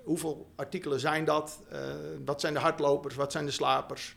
[0.03, 1.60] Hoeveel artikelen zijn dat?
[2.25, 3.15] wat zijn de hardlopers?
[3.15, 4.15] Wat zijn de slapers?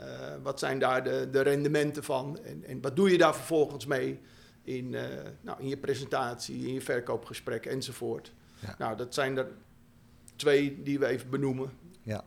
[0.00, 0.06] Uh,
[0.42, 2.38] wat zijn daar de, de rendementen van?
[2.44, 4.20] En, en, wat doe je daar vervolgens mee
[4.62, 5.02] in, uh,
[5.40, 8.32] nou, in je presentatie, in je verkoopgesprek enzovoort?
[8.58, 8.74] Ja.
[8.78, 9.46] Nou, dat zijn er
[10.36, 11.70] twee die we even benoemen.
[12.02, 12.24] Ja,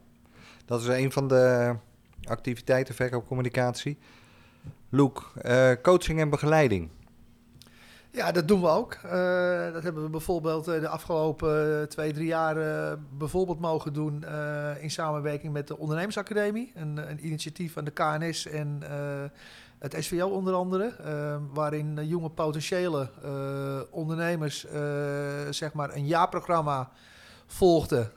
[0.66, 1.76] dat is een van de
[2.24, 3.98] activiteiten verkoopcommunicatie.
[4.90, 6.90] Loek, uh, coaching en begeleiding.
[8.16, 8.98] Ja, dat doen we ook.
[9.06, 9.12] Uh,
[9.74, 12.56] dat hebben we bijvoorbeeld de afgelopen twee, drie jaar
[13.18, 14.26] bijvoorbeeld mogen doen
[14.80, 16.72] in samenwerking met de Ondernemersacademie.
[16.76, 18.82] Een, een initiatief van de KNS en
[19.80, 20.94] het SVO onder andere.
[21.54, 23.10] waarin jonge potentiële
[23.90, 24.66] ondernemers
[25.50, 26.90] zeg maar een jaarprogramma
[27.46, 28.12] volgden.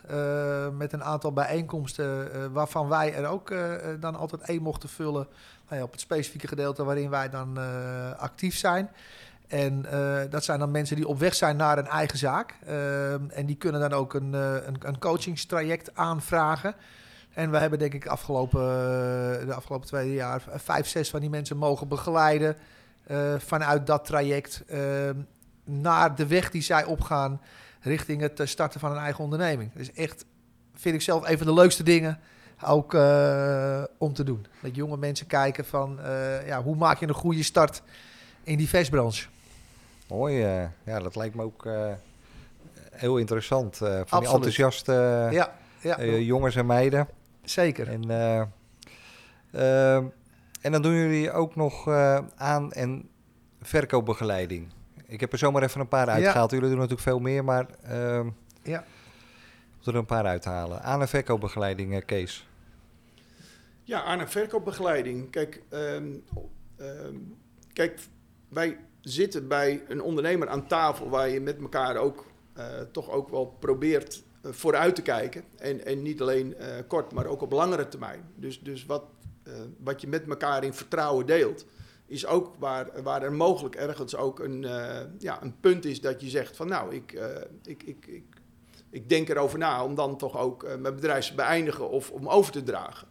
[0.77, 3.55] met een aantal bijeenkomsten waarvan wij er ook
[4.01, 5.27] dan altijd één mochten vullen.
[5.69, 7.59] Nou ja, op het specifieke gedeelte waarin wij dan
[8.19, 8.91] actief zijn.
[9.47, 12.55] En uh, dat zijn dan mensen die op weg zijn naar een eigen zaak.
[12.69, 16.75] Uh, en die kunnen dan ook een, uh, een, een coachingstraject aanvragen.
[17.33, 18.61] En we hebben denk ik afgelopen,
[19.47, 22.57] de afgelopen twee jaar vijf, zes van die mensen mogen begeleiden
[23.39, 25.17] vanuit dat traject ehm,
[25.65, 27.41] naar de weg die zij opgaan
[27.81, 29.71] richting het starten van een eigen onderneming.
[29.75, 30.25] Is echt,
[30.75, 32.19] vind ik zelf, een van de leukste dingen
[32.65, 32.95] ook
[33.99, 34.47] om te doen.
[34.63, 35.99] Dat jonge mensen kijken van
[36.47, 37.83] ja, hoe maak je een goede start
[38.43, 39.27] in die vestbranche.
[40.09, 41.93] Mooi, uh, ja, dat lijkt me ook uh,
[42.91, 43.81] heel interessant.
[43.83, 44.93] Uh, van die enthousiaste
[45.31, 46.05] ja, ja.
[46.05, 47.09] jongens en meiden.
[47.43, 47.89] Zeker.
[47.89, 48.11] En,
[50.61, 51.89] en dan doen jullie ook nog
[52.37, 53.09] aan- en
[53.61, 54.73] verkoopbegeleiding.
[55.07, 56.51] Ik heb er zomaar even een paar uitgehaald.
[56.51, 56.57] Ja.
[56.57, 57.67] Jullie doen natuurlijk veel meer, maar
[58.63, 58.85] ja.
[59.81, 60.83] ik er een paar uithalen.
[60.83, 62.49] Aan- en verkoopbegeleiding, Kees.
[63.83, 65.31] Ja, aan- en verkoopbegeleiding.
[65.31, 66.25] Kijk, um,
[66.79, 67.37] um,
[67.73, 68.01] kijk
[68.49, 72.25] wij zitten bij een ondernemer aan tafel waar je met elkaar ook
[72.59, 75.45] uh, toch ook wel probeert vooruit te kijken.
[75.57, 78.21] En, en niet alleen eh, kort, maar ook op langere termijn.
[78.35, 79.05] Dus, dus wat,
[79.43, 81.67] eh, wat je met elkaar in vertrouwen deelt,
[82.07, 86.21] is ook waar, waar er mogelijk ergens ook een, eh, ja, een punt is dat
[86.21, 87.27] je zegt van nou, ik, eh,
[87.65, 88.25] ik, ik, ik,
[88.91, 92.29] ik denk erover na om dan toch ook eh, mijn bedrijf te beëindigen of om
[92.29, 93.09] over te dragen.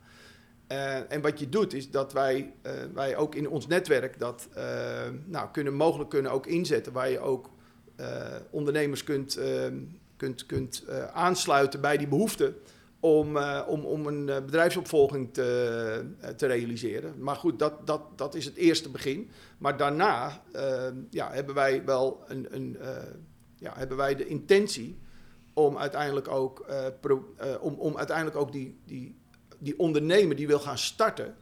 [0.67, 4.47] Eh, en wat je doet is dat wij, eh, wij ook in ons netwerk dat
[4.53, 4.63] eh,
[5.25, 7.49] nou, kunnen, mogelijk kunnen ook inzetten waar je ook
[8.49, 9.67] ondernemers kunt, eh,
[10.17, 12.55] kunt, kunt aansluiten bij die behoeften
[12.99, 17.13] om, om, om een bedrijfsopvolging te, te realiseren.
[17.19, 19.29] Maar goed, dat, dat, dat is het eerste begin.
[19.57, 22.77] Maar daarna eh, ja, hebben wij wel een, een,
[23.55, 24.97] ja, hebben wij de intentie
[25.53, 26.65] om uiteindelijk ook,
[27.59, 29.15] om, om uiteindelijk ook die, die,
[29.65, 31.35] die ondernemer die wil gaan starten,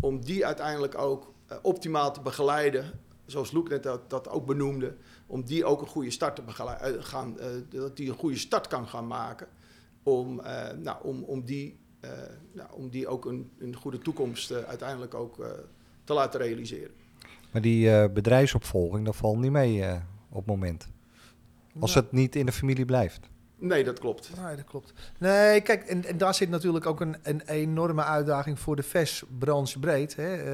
[0.00, 2.84] om die uiteindelijk ook eh, optimaal te begeleiden,
[3.26, 7.04] zoals Loek net dat, dat ook benoemde, om die ook een goede start te begeleiden,
[7.04, 9.46] gaan, eh, dat die een goede start kan gaan maken,
[10.02, 12.10] om, eh, nou, om, om, die, eh,
[12.52, 15.50] nou, om die ook een, een goede toekomst eh, uiteindelijk ook eh,
[16.04, 16.90] te laten realiseren.
[17.50, 20.88] Maar die eh, bedrijfsopvolging, dat valt niet mee eh, op het moment.
[21.80, 23.28] Als het niet in de familie blijft.
[23.58, 24.30] Nee, dat klopt.
[24.44, 24.92] Nee, dat klopt.
[25.18, 30.16] Nee, kijk, en, daar zit natuurlijk ook een, een enorme uitdaging voor de versbranche breed.
[30.16, 30.36] Hè.
[30.36, 30.44] Eh,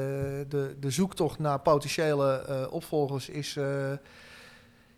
[0.49, 3.93] de, de zoektocht naar potentiële eh, opvolgers is, eh,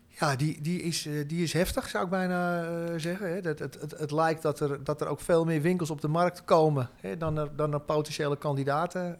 [0.07, 2.65] ja, die, die, is, die is heftig, zou ik bijna
[2.97, 3.33] zeggen.
[3.33, 3.41] Hè.
[3.41, 6.07] Dat, het, het, het lijkt dat er, dat er ook veel meer winkels op de
[6.07, 9.19] markt komen hè, dan, er, dan er potentiële kandidaten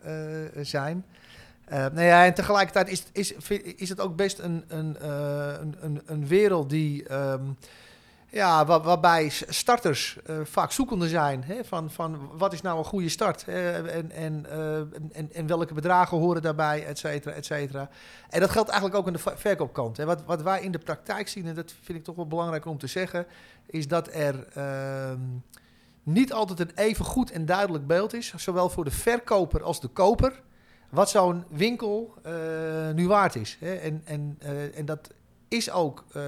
[0.62, 1.06] zijn.
[1.66, 3.34] Eh, nou ja, en tegelijkertijd is, is,
[3.76, 5.08] is het ook best een, een,
[5.62, 7.08] een, een, een wereld die...
[7.08, 7.44] ehm,
[8.38, 11.44] ja, waar- waarbij starters eh, vaak zoekende zijn.
[11.44, 13.44] Hè, van, van wat is nou een goede start?
[13.48, 14.78] en, en, eh,
[15.12, 17.90] en, en welke bedragen horen daarbij, et cetera, et cetera.
[18.30, 19.98] En dat geldt eigenlijk ook aan de verkoopkant.
[19.98, 20.06] Hè.
[20.06, 22.78] Wat, wat wij in de praktijk zien, en dat vind ik toch wel belangrijk om
[22.78, 23.26] te zeggen,
[23.66, 25.20] is dat er ehm,
[26.04, 29.88] niet altijd een even goed en duidelijk beeld is, zowel voor de verkoper als de
[29.88, 30.42] koper,
[30.90, 32.34] wat zo'n winkel eh,
[32.94, 33.58] nu waard is.
[33.60, 33.76] Hè.
[33.76, 34.38] En, en,
[34.76, 35.10] en dat
[35.48, 36.22] is ook eh,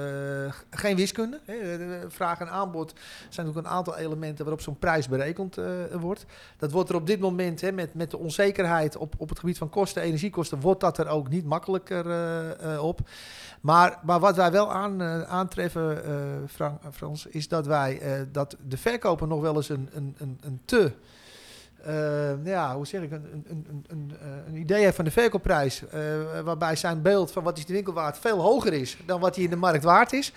[0.70, 1.40] geen wiskunde.
[1.46, 2.94] De- de Vraag en aanbod
[3.30, 5.66] zijn ook een aantal elementen waarop zo'n prijs berekend eh,
[6.00, 6.26] wordt.
[6.58, 9.58] Dat wordt er op dit moment, hè, met, met de onzekerheid op, op het gebied
[9.58, 13.00] van kosten, energiekosten, wordt dat er ook niet makkelijker eh, eh, op.
[13.62, 18.56] Maar, maar wat wij wel aan, eh, aantreffen, eh, Frans, is dat wij eh, dat
[18.68, 20.92] de verkoper nog wel eens een, een, een, een te.
[21.84, 24.12] Eh, ja, hoe zeg ik, een, een, een, een,
[24.54, 26.02] eh, idee heeft van de verkoopprijs, eh,
[26.44, 29.44] waarbij zijn beeld van wat is de winkel waard veel hoger is dan wat hij
[29.44, 30.34] in de markt waard is.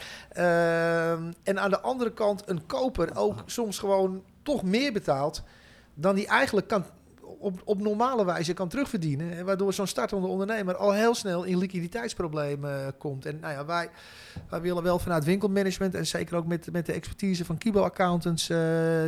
[1.43, 5.43] En aan de andere kant een koper ook soms gewoon toch meer betaalt
[5.95, 6.85] dan hij eigenlijk kan,
[7.43, 9.37] op, op normale wijze kan terugverdienen.
[9.37, 13.27] En Waardoor zo'n startende ondernemer al heel snel in liquiditeitsproblemen eh, komt.
[13.27, 13.91] En nou ja, wij,
[14.49, 18.59] wij willen wel vanuit winkelmanagement en zeker ook met, met de expertise van Kibo-accountants eh,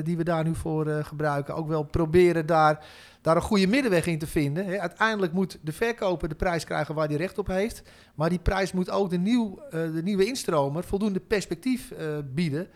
[0.02, 2.84] die we daar nu voor eh, gebruiken, ook wel proberen daar,
[3.20, 4.80] daar een goede middenweg in te vinden.
[4.80, 7.82] Uiteindelijk moet de verkoper de prijs krijgen waar hij recht op heeft.
[8.14, 11.92] Maar die prijs moet ook de, nieuw, de nieuwe instromer voldoende perspectief
[12.34, 12.68] bieden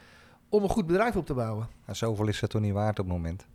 [0.49, 1.69] om een goed bedrijf op te bouwen.
[1.85, 3.47] En zoveel is het toch niet waard op het moment.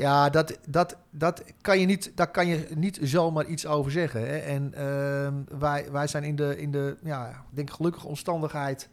[0.00, 4.20] Ja, dat, dat, dat kan je niet, daar kan je niet zomaar iets over zeggen.
[4.20, 4.36] Hè.
[4.36, 8.88] En ehm, wij, wij zijn in de, in de ja, denk gelukkige omstandigheid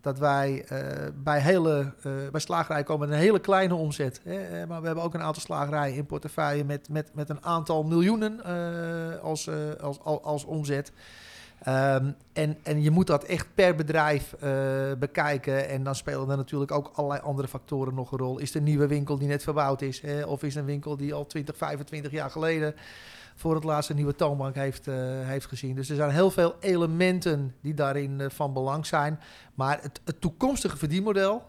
[0.00, 4.20] dat wij eh, bij, hele, eh, bij slagerijen komen met een hele kleine omzet.
[4.24, 4.42] Hè.
[4.42, 7.82] Eh, Maar we hebben ook een aantal slagerijen in portefeuille met, met, met een aantal
[7.82, 8.44] miljoenen
[9.22, 9.48] als,
[9.80, 10.92] als, als, als omzet.
[11.62, 14.50] Ehm, en, en je moet dat echt per bedrijf eh,
[14.98, 15.68] bekijken.
[15.68, 18.38] En dan spelen er natuurlijk ook allerlei andere factoren nog een rol.
[18.38, 20.00] Is het een nieuwe winkel die net verbouwd is?
[20.00, 20.24] Hè?
[20.24, 22.74] Of is een winkel die al 20, 25 jaar geleden
[23.34, 25.74] voor het laatst een nieuwe toonbank heeft, eh, heeft gezien?
[25.74, 29.20] Dus er zijn heel veel elementen die daarin eh, van belang zijn.
[29.54, 31.42] Maar het, het toekomstige verdienmodel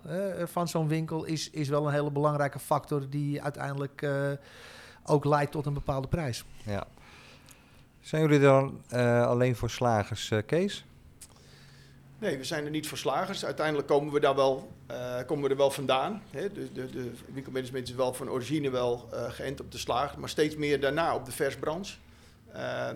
[0.43, 4.07] van zo'n winkel is, is wel een hele belangrijke factor die uiteindelijk
[5.05, 6.45] ook leidt tot een bepaalde prijs.
[6.65, 6.87] Ja.
[8.03, 10.85] Zijn jullie dan eh, alleen voor slagers, eh, Kees?
[12.19, 13.45] Nee, we zijn er niet voor slagers.
[13.45, 16.21] Uiteindelijk komen we daar wel, eh, komen we er wel vandaan.
[16.29, 16.51] Hè?
[16.51, 20.55] De, de, de winkelmanagement is wel van origine wel geënt op de slager, maar steeds
[20.55, 21.97] meer daarna op de versbranche.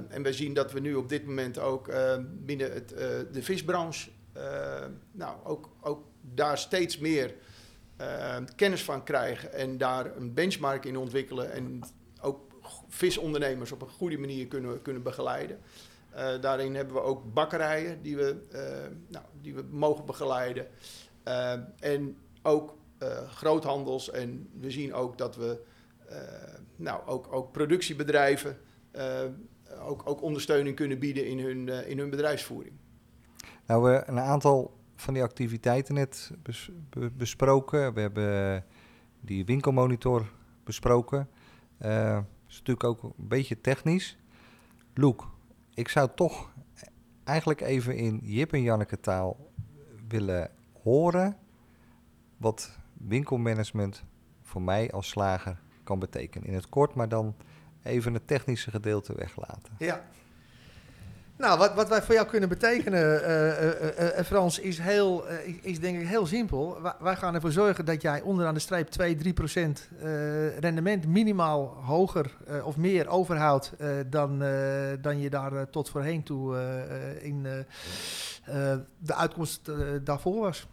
[0.09, 1.91] En wij zien dat we nu op dit moment ook
[2.21, 2.89] binnen het,
[3.31, 4.09] de visbranche,
[5.11, 7.33] nou, ook, ook daar steeds meer
[8.55, 11.81] kennis van krijgen en daar een benchmark in ontwikkelen en
[12.87, 15.59] visondernemers op een goede manier kunnen, kunnen begeleiden.
[16.17, 18.61] Eh, daarin hebben we ook bakkerijen die we, eh,
[19.07, 20.67] nou, die we mogen begeleiden.
[21.23, 22.75] Eh, en ook
[23.27, 24.11] groothandels.
[24.11, 25.59] En we zien ook dat we
[26.75, 28.57] nou, ook, ook productiebedrijven
[29.81, 32.73] ook, ook ondersteuning kunnen bieden in hun, in hun bedrijfsvoering.
[33.65, 37.93] Nou, we een aantal van die activiteiten net bes- be- besproken.
[37.93, 38.65] We hebben
[39.21, 40.31] die winkelmonitor
[40.63, 41.29] besproken.
[42.47, 44.17] Is natuurlijk ook een beetje technisch.
[44.93, 45.31] Loek,
[45.73, 46.53] ik zou toch
[47.23, 49.51] eigenlijk even in Jip en Janneke taal
[50.07, 50.51] willen
[50.83, 51.37] horen
[52.37, 54.03] wat winkelmanagement
[54.41, 56.47] voor mij als slager kan betekenen.
[56.47, 57.35] In het kort, maar dan
[57.83, 59.73] even het technische gedeelte weglaten.
[59.77, 60.05] Ja.
[61.37, 65.23] Nou, wat, wat wij voor jou kunnen betekenen, eh, eh, eh, Frans, is, heel,
[65.61, 66.77] is, denk ik heel simpel.
[66.99, 69.87] Wij, gaan ervoor zorgen dat jij onderaan de streep 2, 3 procent
[70.59, 73.73] rendement minimaal hoger of meer overhoudt
[74.09, 74.39] dan,
[75.01, 76.57] dan je daar tot voorheen toe
[77.21, 77.43] in
[78.99, 79.71] de uitkomst
[80.03, 80.67] daarvoor was.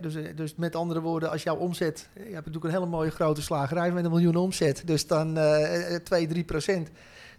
[0.00, 2.08] Dus, dus met andere woorden, als jouw omzet...
[2.14, 4.82] Je hebt natuurlijk een hele mooie grote slagerij met een miljoen omzet.
[4.84, 6.90] Dus dan eh, 2, 3 procent.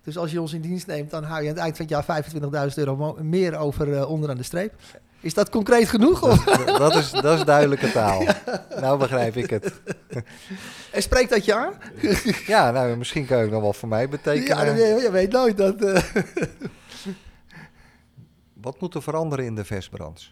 [0.04, 2.06] Dus als je ons in dienst neemt, dan hou je aan het eind van het
[2.08, 4.74] jaar 25.000 euro meer over eh, onderaan de streep.
[5.22, 6.20] Is dat concreet genoeg?
[6.20, 8.24] Dat, dat, is, dat is duidelijke taal.
[8.82, 9.74] Nou begrijp ik het.
[10.92, 11.74] En spreekt dat je aan?
[12.48, 14.76] Ja, nou, misschien kan het nog wel voor mij Ja, betekenen.
[14.76, 15.82] weet- je weet nooit dat...
[15.82, 16.04] eh,
[18.54, 20.30] Wat moet er veranderen in de versbranche?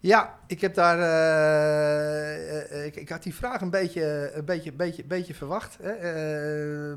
[0.00, 0.98] Ja, ik heb daar.
[0.98, 5.78] eh, eh, ik, ik had die vraag een beetje, een beetje, beetje, beetje verwacht.
[5.82, 5.90] Hè.
[5.90, 6.96] Eh,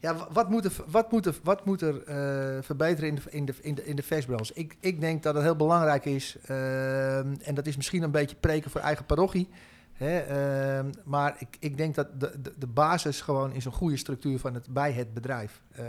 [0.00, 3.22] ja, wa- wat moet er, wat moet er, wat moet er eh, verbeteren in de,
[3.30, 4.52] in de, in de, in de versbranche?
[4.54, 8.36] Ik, ik denk dat het heel belangrijk is, eh, en dat is misschien een beetje
[8.36, 9.48] preken voor eigen parochie.
[9.92, 14.38] Hè, eh, maar ik, ik denk dat de, de, basis gewoon is een goede structuur
[14.38, 15.60] van het, bij het bedrijf.
[15.72, 15.84] Eh,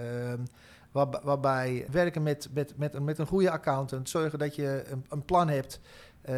[0.91, 5.05] waarb- waarbij werken met, met, met, een, met een goede accountant, zorgen dat je een,
[5.09, 5.79] een plan hebt
[6.21, 6.35] eh,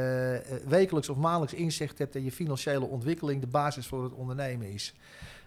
[0.67, 4.93] wekelijks of maandelijks inzicht hebt in je financiële ontwikkeling de basis voor het ondernemen is.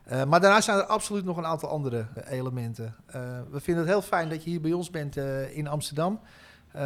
[0.04, 2.94] Eh, maar daarnaast zijn er absoluut nog een aantal andere eh, elementen.
[3.50, 5.16] We vinden het heel fijn dat je hier bij ons bent
[5.52, 6.20] in Amsterdam.
[6.72, 6.82] We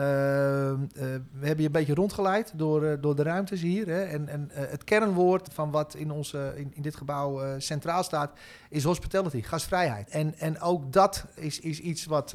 [1.40, 3.86] hebben je een beetje rondgeleid door, door de ruimtes hier.
[3.86, 4.02] Hè.
[4.02, 8.84] En, en het kernwoord van wat in, onze, in, in dit gebouw centraal staat, is
[8.84, 10.08] hospitality, gastvrijheid.
[10.08, 12.34] En, en ook dat is, is iets wat,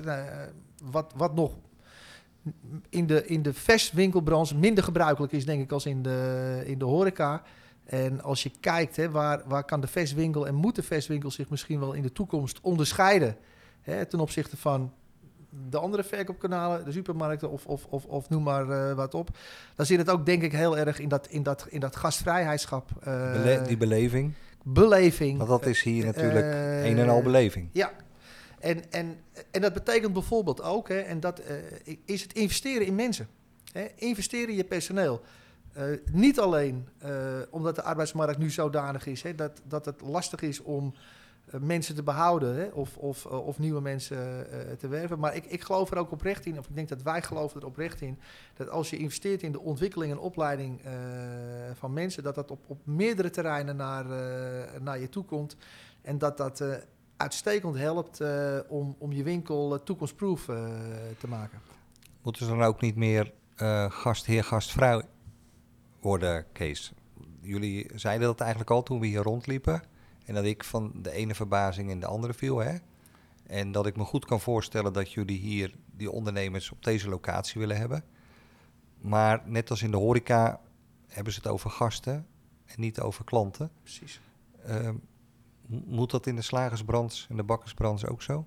[0.83, 1.51] wat, wat nog
[2.89, 6.85] in de, in de verswinkelbranche minder gebruikelijk is, denk ik, als in de, in de
[6.85, 7.41] horeca.
[7.85, 11.49] En als je kijkt, hè, waar, waar kan de verswinkel en moet de verswinkel zich
[11.49, 13.37] misschien wel in de toekomst onderscheiden
[13.81, 14.93] hè, ten opzichte van
[15.69, 19.29] de andere verkoopkanalen, de supermarkten of, of, of, of noem maar eh, wat op.
[19.75, 22.89] Dan zit het ook, denk ik, heel erg in dat, in dat, in dat gastvrijheidschap.
[23.03, 24.33] eh, Bele- die beleving.
[24.63, 25.37] beleving.
[25.37, 27.69] Want dat is hier natuurlijk eh, een en al beleving.
[27.71, 27.91] Ja,
[28.65, 29.17] en, en,
[29.51, 31.55] en dat betekent bijvoorbeeld ook, hè, en dat eh,
[32.05, 33.27] is het investeren in mensen.
[33.71, 35.21] Hè, investeren in je personeel.
[35.73, 37.11] Eh, niet alleen eh,
[37.49, 40.93] omdat de arbeidsmarkt nu zodanig is hè, dat, dat het lastig is om
[41.59, 44.47] mensen te behouden hè, of, of, of nieuwe mensen
[44.79, 45.19] te werven.
[45.19, 47.67] Maar ik, ik geloof er ook oprecht in, of ik denk dat wij geloven er
[47.67, 48.19] oprecht in,
[48.53, 50.81] dat als je investeert in de ontwikkeling en opleiding
[51.73, 54.05] van mensen, dat dat op, op meerdere terreinen naar,
[54.81, 55.55] naar je toe komt.
[56.01, 56.63] En dat dat
[57.17, 60.55] uitstekend helpt eh, om, om je winkel eh, toekomstproof eh,
[61.19, 61.59] te maken.
[62.21, 63.33] Moeten ze dan ook niet meer
[63.89, 65.01] gastheer, gastvrouw
[65.99, 66.93] worden, Kees?
[67.41, 69.83] Jullie zeiden dat eigenlijk al toen we hier rondliepen.
[70.25, 72.57] En dat ik van de ene verbazing in de andere viel.
[72.57, 72.77] Hè?
[73.47, 77.59] En dat ik me goed kan voorstellen dat jullie hier die ondernemers op deze locatie
[77.61, 78.03] willen hebben.
[79.01, 80.59] Maar net als in de horeca
[81.07, 82.27] hebben ze het over gasten
[82.65, 83.71] en niet over klanten.
[83.81, 84.21] Precies.
[84.63, 85.01] Eh, m-
[85.67, 88.45] moet dat in de slagersbranche en de bakkersbranche ook zo?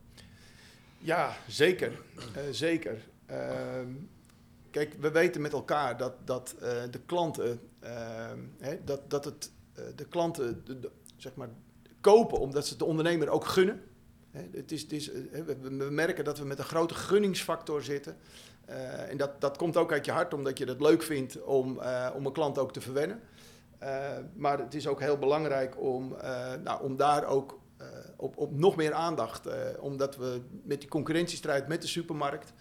[0.98, 1.92] Ja, zeker.
[2.34, 3.08] Eh, zeker.
[3.26, 3.88] Ehm,
[4.70, 9.50] kijk, we weten met elkaar dat, dat eh, de klanten, ehm, hè, dat, dat het,
[9.74, 10.64] eh, de klanten
[11.16, 11.48] zeg maar,
[12.00, 13.82] kopen omdat ze de ondernemer ook gunnen.
[14.50, 15.10] Het is,
[15.66, 18.16] we, merken dat we met een grote gunningsfactor zitten.
[19.08, 21.80] En dat, dat komt ook uit je hart, omdat je het leuk vindt om,
[22.14, 23.20] om een klant ook te verwennen.
[23.78, 27.86] Eh, maar het is ook heel belangrijk om, eh, nou, om daar ook eh,
[28.16, 29.48] op, op nog meer aandacht.
[29.80, 32.52] omdat we met die concurrentiestrijd met de supermarkt.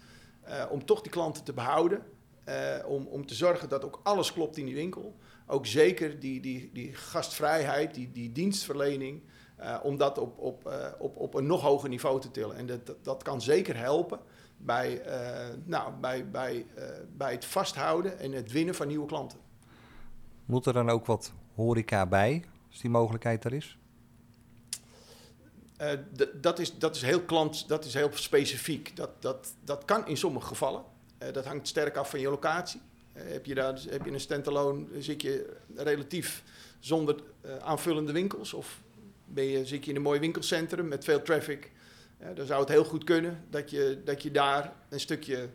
[0.70, 2.02] om toch die klanten te behouden.
[2.44, 5.16] eh, om, om te zorgen dat ook alles klopt in die winkel.
[5.46, 9.22] Ook zeker die, die, die gastvrijheid, die, die dienstverlening.
[9.82, 12.56] om dat op, op, op, op een nog hoger niveau te tillen.
[12.56, 14.20] En dat, dat, kan zeker helpen
[14.56, 15.02] bij,
[15.64, 16.66] nou, bij, bij,
[17.16, 19.47] bij het vasthouden en het winnen van nieuwe klanten.
[20.48, 23.78] Moet er dan ook wat horeca bij, als die mogelijkheid er is?
[25.76, 25.92] Eh,
[26.34, 28.96] dat, is, dat is heel klant, dat is heel specifiek.
[28.96, 30.82] Dat, dat, dat kan in sommige gevallen.
[31.18, 32.80] Eh, dat hangt sterk af van je locatie.
[33.12, 36.42] Eh, heb, je daar, heb je een standalone, zit je relatief
[36.78, 37.22] zonder
[37.60, 38.52] aanvullende winkels?
[38.52, 38.80] Of
[39.24, 41.72] ben je, zit je in een mooi winkelcentrum met veel traffic?
[42.34, 45.48] Dan zou het heel goed kunnen dat je, dat je daar een stukje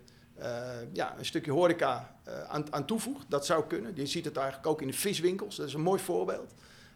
[0.94, 3.26] ja, een stukje horeca eh, aan, aan toevoegt.
[3.30, 3.92] Dat zou kunnen.
[3.96, 5.56] Je ziet het eigenlijk ook in de viswinkels.
[5.56, 6.54] Dat is een mooi voorbeeld.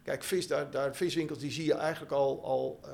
[0.08, 2.90] Kijk, vis, daar, daar, viswinkels die zie je eigenlijk al, al, eh,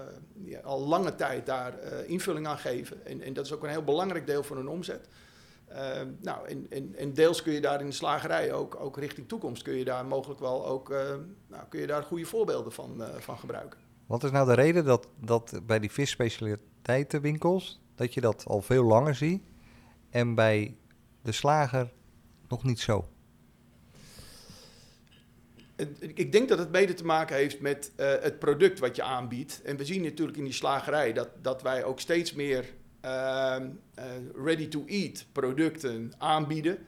[0.51, 3.07] ja, al lange tijd daar eh, invulling aan geven.
[3.07, 5.09] En, en dat is ook een heel belangrijk deel van hun omzet.
[5.67, 9.29] Eh, nou, en, en, en deels kun je daar in de slagerij ook, ook richting
[9.29, 10.89] toekomst kun je daar mogelijk wel ook
[11.49, 13.81] nou, kun je daar goede voorbeelden van, van gebruiken.
[14.07, 18.85] Wat is nou de reden dat, dat bij die visspecialiteitenwinkels, dat je dat al veel
[18.85, 19.43] langer ziet
[20.11, 20.77] en bij
[21.23, 21.93] de slager
[22.49, 23.09] nog niet zo?
[25.99, 29.63] Ik denk dat het mede te maken heeft met eh, het product wat je aanbiedt.
[29.65, 32.65] En we zien natuurlijk in die slagerij dat, dat wij ook steeds meer
[33.01, 36.79] ehm, eh, ready-to-eat producten aanbieden.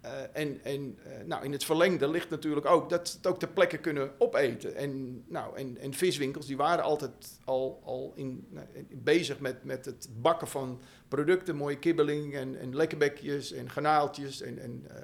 [0.00, 3.48] Eh, en en eh, nou, in het verlengde ligt natuurlijk ook dat het ook ter
[3.48, 4.74] plekke kunnen opeten.
[4.76, 5.58] En, nou,
[5.90, 11.56] viswinkels die waren altijd al, al nou, in- bezig met, met het bakken van producten.
[11.56, 15.02] Mooie kibbeling en, en lekkerbekjes en garnaaltjes en, en, eh,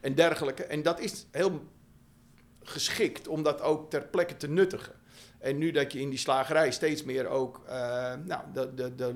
[0.00, 0.64] en dergelijke.
[0.64, 1.62] En dat is heel
[2.62, 4.94] geschikt om dat ook ter plekke te nuttigen.
[5.38, 9.14] En nu dat je in die slagerij steeds meer ook, eh, nou, de, de, de,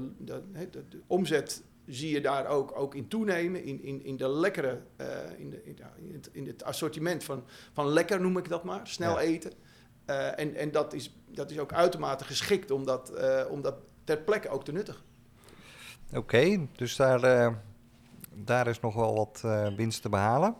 [0.88, 3.64] de omzet zie je daar ook, ook in toenemen.
[3.64, 5.06] In, in, in de lekkere, eh,
[5.36, 9.12] in, de, in, het, in het assortiment van, van lekker noem ik dat maar, snel
[9.12, 9.20] Ja.
[9.20, 9.52] eten.
[10.04, 13.74] Eh, en en dat, is, dat is ook uitermate geschikt om dat, eh, om dat
[14.04, 15.02] ter plekke ook te nuttigen.
[16.14, 17.52] Oké, dus daar,
[18.34, 19.44] daar is nog wel wat
[19.76, 20.54] winst te behalen.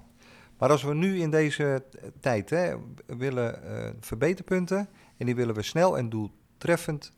[0.58, 1.84] Maar als we nu in deze
[2.20, 2.74] tijd hè,
[3.06, 3.60] willen
[4.00, 7.12] verbeterpunten en die willen we snel en doeltreffend,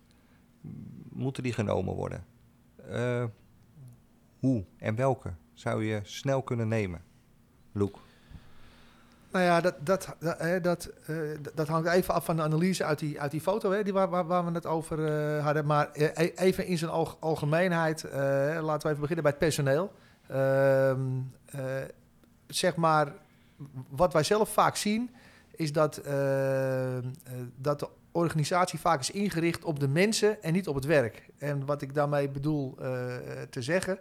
[1.11, 2.25] moeten die genomen worden.
[4.39, 7.03] Hoe en welke zou je snel kunnen nemen?
[7.73, 7.99] Loek.
[9.33, 11.17] Nou ja, dat, dat, dat, hè, dat, eh,
[11.55, 14.27] dat hangt even af van de analyse uit die, uit die foto hè, die waar,
[14.27, 15.67] waar, we het over eh, hadden.
[15.67, 19.93] Maar eh, e- even in zijn alg- algemeenheid, laten we even beginnen bij het personeel.
[20.29, 21.01] Ehm,
[21.45, 21.61] eh,
[22.47, 23.13] zeg maar,
[23.89, 25.11] wat wij zelf vaak zien,
[25.51, 26.01] is dat,
[27.57, 31.29] dat de organisatie vaak is ingericht op de mensen en niet op het werk.
[31.39, 32.75] En wat ik daarmee bedoel
[33.51, 33.99] te zeggen,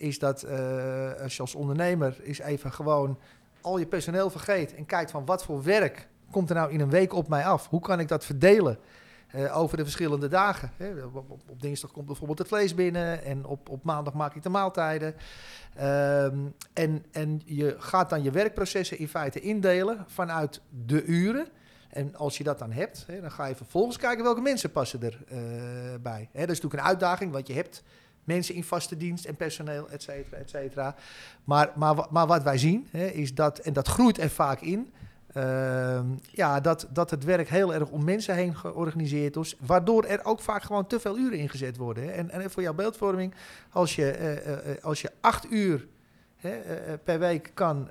[0.00, 3.18] is dat eh, als je als ondernemer is even gewoon
[3.60, 6.90] al je personeel vergeet en kijkt van wat voor werk komt er nou in een
[6.90, 7.68] week op mij af?
[7.68, 8.78] Hoe kan ik dat verdelen
[9.30, 10.72] eh, over de verschillende dagen?
[10.76, 11.04] Hè,
[11.48, 15.14] op, dinsdag komt bijvoorbeeld het vlees binnen en op, op maandag maak ik de maaltijden.
[15.76, 16.38] Ehm,
[16.72, 21.46] en, en je gaat dan je werkprocessen in feite indelen vanuit de uren.
[21.88, 25.02] En als je dat dan hebt, hè, dan ga je vervolgens kijken welke mensen passen
[25.02, 25.98] erbij.
[26.02, 26.28] bij.
[26.32, 27.82] Hè, dat is natuurlijk een uitdaging, want je hebt
[28.34, 30.94] mensen in vaste dienst en personeel, et cetera, et cetera.
[31.44, 34.92] Maar, maar, maar wat wij zien, hè, is dat, en dat groeit er vaak in,
[35.32, 40.24] ehm, ja, dat, dat het werk heel erg om mensen heen georganiseerd is, waardoor er
[40.24, 42.04] ook vaak gewoon te veel uren ingezet worden.
[42.04, 42.10] Hè.
[42.10, 43.34] En, en voor jouw beeldvorming,
[43.70, 45.86] als je, eh, eh, eh, als je acht uur
[46.36, 46.58] hè,
[47.04, 47.88] per week kan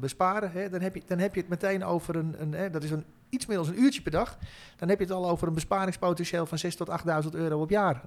[0.00, 2.90] besparen, hè, dan, heb je, dan heb je het meteen over een, een dat is
[2.90, 3.04] een,
[3.34, 4.38] iets meer dan een uurtje per dag,
[4.76, 6.90] dan heb je het al over een besparingspotentieel van 6.000 tot
[7.24, 8.02] 8.000 euro op jaarbasis.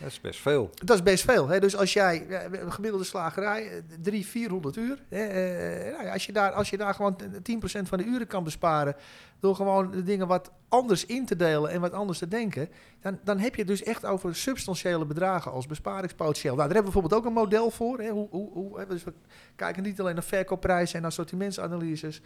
[0.00, 0.70] Dat is best veel.
[0.84, 1.48] Dat is best veel.
[1.48, 1.60] Hè?
[1.60, 2.26] Dus als jij
[2.68, 4.98] gemiddelde slagerij, eh, 300, 400 uur.
[5.08, 5.24] Hè?
[5.24, 8.44] eh, nou ja, als, je daar, als je daar gewoon 10% van de uren kan
[8.44, 8.96] besparen.
[9.40, 12.68] Door gewoon de dingen wat anders in te delen en wat anders te denken.
[13.00, 16.54] dan, dan heb je het dus echt over substantiële bedragen als besparingspotentieel.
[16.54, 17.98] Nou, daar hebben we bijvoorbeeld ook een model voor.
[17.98, 18.10] Hè?
[18.10, 18.86] Hoe, hoe, hoe?
[18.86, 19.12] Dus we
[19.56, 22.20] kijken niet alleen naar verkoopprijzen en assortimentsanalyses.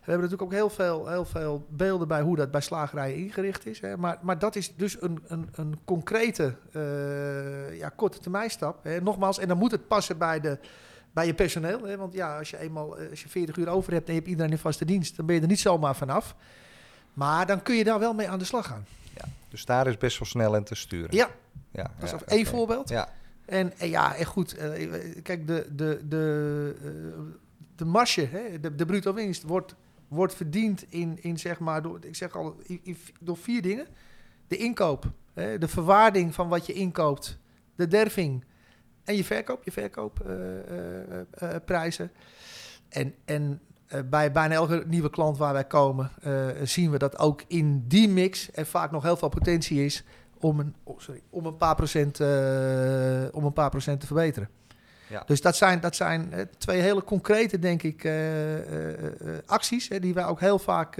[0.00, 3.66] We hebben natuurlijk ook heel veel, heel veel beelden bij hoe dat bij slagerijen ingericht
[3.66, 3.80] is.
[3.80, 3.96] Hè.
[3.96, 8.84] Maar, maar dat is dus een, een, een concrete eh, ja, korte termijn stap.
[8.84, 9.00] Hè.
[9.00, 10.58] Nogmaals, en dan moet het passen bij, de,
[11.12, 11.82] bij je personeel.
[11.84, 11.96] Hè.
[11.96, 14.30] Want ja, als je eenmaal eh, als je 40 uur over hebt en je hebt
[14.30, 16.34] iedereen in vaste dienst, dan ben je er niet zomaar vanaf.
[17.14, 18.84] Maar dan kun je daar wel mee aan de slag gaan.
[19.48, 21.16] Dus daar is best wel snel in te sturen.
[21.16, 21.30] Ja,
[21.72, 22.88] ja dat is ja, één voorbeeld.
[22.88, 23.08] Ja,
[23.44, 24.88] En, en ja, en goed, eh,
[25.22, 27.20] kijk, de, de, de, eh,
[27.76, 29.74] de marge, hè, de, de bruto winst, wordt,
[30.08, 33.86] wordt verdiend in, in zeg maar, door, ik zeg al, in- in- door vier dingen.
[34.48, 35.04] De inkoop,
[35.34, 37.38] hè, de verwaarding van wat je inkoopt,
[37.76, 38.44] de derving
[39.10, 42.10] en je verkoop, je verkoopprijzen.
[42.88, 47.18] en en eh, bij bijna elke nieuwe klant waar wij komen, eh, zien we dat
[47.18, 50.04] ook in die mix er vaak nog heel veel potentie is
[50.38, 52.28] om een, oh, sorry, om een paar procent, eh,
[53.32, 54.48] om een paar procent te verbeteren.
[55.08, 55.22] Ja.
[55.26, 58.08] Dus dat zijn, dat zijn twee hele concrete, denk ik,
[59.46, 60.96] acties hè, die wij ook heel vaak,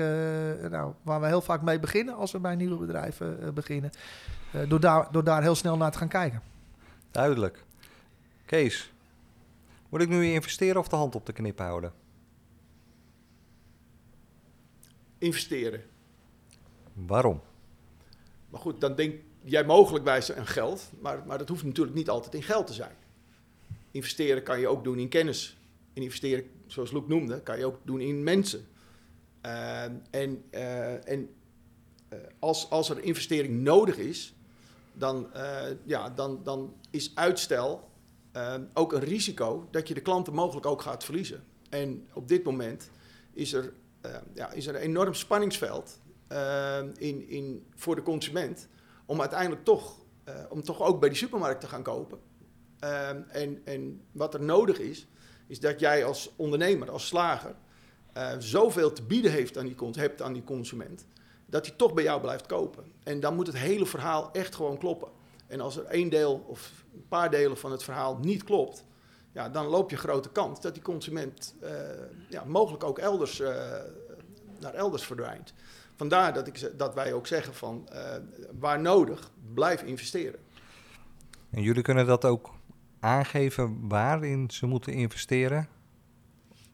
[0.70, 3.90] nou, waar we heel vaak mee beginnen als we bij nieuwe bedrijven beginnen.
[4.68, 6.42] Door, daar, door daar heel snel naar te gaan kijken.
[7.10, 7.64] duidelijk.
[8.50, 8.92] Kees,
[9.88, 11.92] moet ik nu investeren of de hand op de knip houden?
[15.18, 15.82] Investeren.
[16.92, 17.40] Waarom?
[18.48, 22.34] Maar goed, dan denk, jij mogelijk een geld, maar, maar dat hoeft natuurlijk niet altijd
[22.34, 22.94] in geld te zijn.
[23.90, 25.58] Investeren kan je ook doen in kennis.
[25.92, 28.66] En investeren, zoals Luc noemde, kan je ook doen in mensen.
[29.46, 31.28] Uh, en uh, en
[32.12, 34.34] uh, als, als er investering nodig is,
[34.92, 35.30] dan,
[35.84, 37.89] ja, dan, dan is uitstel
[38.74, 41.44] ook een risico dat je de klanten mogelijk ook gaat verliezen.
[41.68, 42.90] En op dit moment
[43.32, 43.72] is er,
[44.34, 46.00] ja, is er een enorm spanningsveld
[46.96, 48.68] in, in, voor de consument
[49.06, 49.94] om uiteindelijk toch,
[50.48, 52.18] om toch ook bij die supermarkt te gaan kopen.
[53.28, 55.06] en, en wat er nodig is,
[55.46, 57.54] is dat jij als ondernemer, als slager,
[58.16, 61.06] uh, zoveel te bieden heeft aan die, hebt aan die consument,
[61.46, 62.92] dat hij toch bij jou blijft kopen.
[63.02, 65.08] En dan moet het hele verhaal echt gewoon kloppen.
[65.50, 68.84] En als er één deel of een paar delen van het verhaal niet klopt,
[69.32, 71.70] ja, dan loop je grote kans dat die consument uh,
[72.28, 73.48] ja, mogelijk ook elders, uh,
[74.60, 75.54] naar elders verdwijnt.
[75.96, 77.88] Vandaar dat, ik, dat wij ook zeggen van
[78.58, 80.40] waar nodig, blijf investeren.
[81.50, 82.50] En jullie kunnen dat ook
[83.00, 85.68] aangeven waarin ze moeten investeren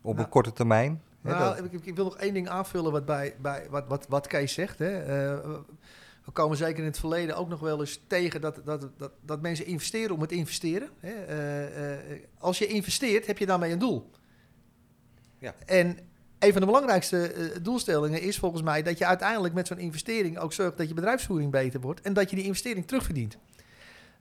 [0.00, 1.02] op nou, een korte termijn?
[1.20, 4.52] Nou, ik, ik, wil nog één ding aanvullen wat, bij, bij, wat, wat, wat Kees
[4.52, 4.78] zegt.
[4.78, 5.02] Hè.
[6.26, 9.40] We komen zeker in het verleden ook nog wel eens tegen dat, dat, dat, dat
[9.40, 10.88] mensen investeren om het investeren.
[11.00, 11.28] Hè.
[11.28, 14.10] Uh, uh, als je investeert, heb je daarmee een doel.
[15.38, 15.54] Ja.
[15.66, 15.98] En
[16.38, 20.52] een van de belangrijkste doelstellingen is volgens mij dat je uiteindelijk met zo'n investering ook
[20.52, 23.36] zorgt dat je bedrijfsvoering beter wordt en dat je die investering terugverdient.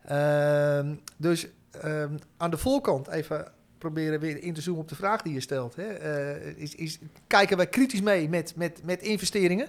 [0.05, 5.21] Ehm, dus ehm, aan de voorkant even proberen weer in te zoomen op de vraag
[5.21, 5.75] die je stelt.
[5.75, 6.39] Hè.
[6.55, 9.67] Is, is, kijken wij kritisch mee met, met, met investeringen?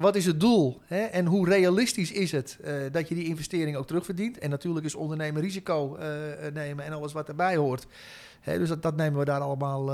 [0.00, 0.80] Wat is het doel?
[0.84, 1.00] Hè?
[1.00, 4.38] En hoe realistisch is het uh, dat je die investering ook terugverdient?
[4.38, 6.04] En natuurlijk is ondernemen risico uh,
[6.52, 7.86] nemen en alles wat erbij hoort.
[8.40, 9.84] Hè, dus dat, nemen we daar allemaal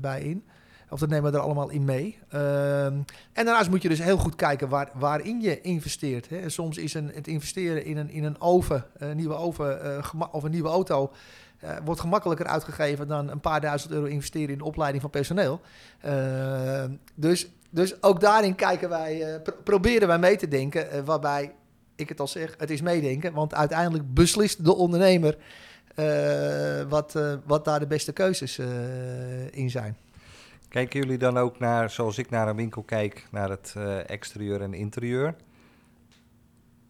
[0.00, 0.44] bij in.
[0.90, 2.18] Of dat nemen we er allemaal in mee.
[2.28, 2.94] Ehm,
[3.32, 6.28] en daarnaast moet je dus heel goed kijken waar, waarin je investeert.
[6.28, 6.48] Hè.
[6.48, 10.02] Soms is een, het investeren in een, in een oven, een nieuwe oven
[10.32, 11.12] of een nieuwe auto
[11.64, 15.60] uh, wordt gemakkelijker uitgegeven dan een paar duizend euro investeren in de opleiding van personeel.
[16.06, 21.54] Uh, dus, dus ook daarin kijken wij, uh, proberen wij mee te denken, waarbij
[21.96, 25.36] ik het al zeg, het is meedenken, want uiteindelijk beslist de ondernemer
[26.88, 28.58] wat, wat daar de beste keuzes
[29.50, 29.96] in zijn.
[30.68, 33.74] Kijken jullie dan ook naar, zoals ik naar een winkel kijk, naar het
[34.06, 35.34] exterieur en interieur?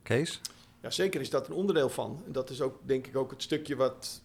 [0.03, 0.41] Kees?
[0.83, 2.23] Ja, zeker is dat een onderdeel van.
[2.27, 4.23] En dat is ook, denk ik, ook het stukje wat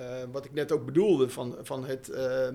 [0.00, 2.52] uh, wat ik net ook bedoelde, van, van het, uh, uh,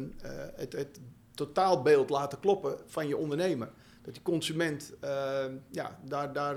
[0.56, 1.00] het, het
[1.38, 3.70] totaalbeeld laten kloppen van je ondernemer.
[4.02, 6.56] Dat die consument ehm, ja, daar, daar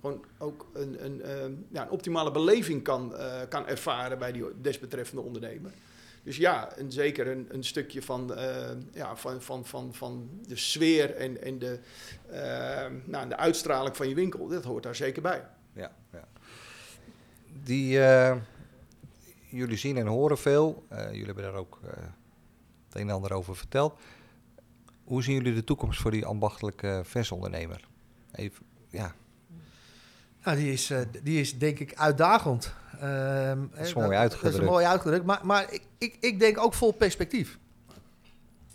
[0.00, 3.14] gewoon ook een, een, ehm, ja, een optimale beleving kan,
[3.48, 5.72] kan ervaren bij die desbetreffende ondernemer.
[6.22, 8.32] Dus ja, en zeker een, een stukje van,
[8.92, 11.78] ja, van, van, van, van de sfeer en, en de,
[13.04, 15.46] nou, de uitstraling van je winkel, dat hoort daar zeker bij.
[15.72, 16.28] Ja, ja.
[17.62, 17.98] Die
[19.54, 20.84] jullie zien en horen veel.
[20.92, 21.80] Uh, jullie hebben daar ook
[22.88, 23.98] het een en ander over verteld.
[25.04, 27.88] Hoe zien jullie de toekomst voor die ambachtelijke versondernemer?
[28.32, 29.14] Even, ja.
[30.44, 32.74] Nou, die is, uh, die is denk ik uitdagend.
[33.00, 34.54] Ehm, dat is mooi uitgedrukt.
[34.54, 37.58] Dat is mooi uitgedrukt, maar, maar ik, ik, ik denk ook vol perspectief.